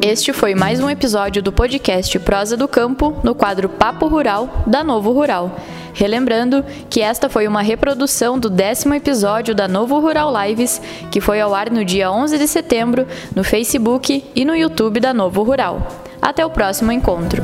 [0.00, 4.84] Este foi mais um episódio do podcast Prosa do Campo, no quadro Papo Rural da
[4.84, 5.50] Novo Rural.
[5.92, 10.80] Relembrando que esta foi uma reprodução do décimo episódio da Novo Rural Lives,
[11.10, 15.12] que foi ao ar no dia 11 de setembro no Facebook e no YouTube da
[15.12, 15.84] Novo Rural.
[16.22, 17.42] Até o próximo encontro!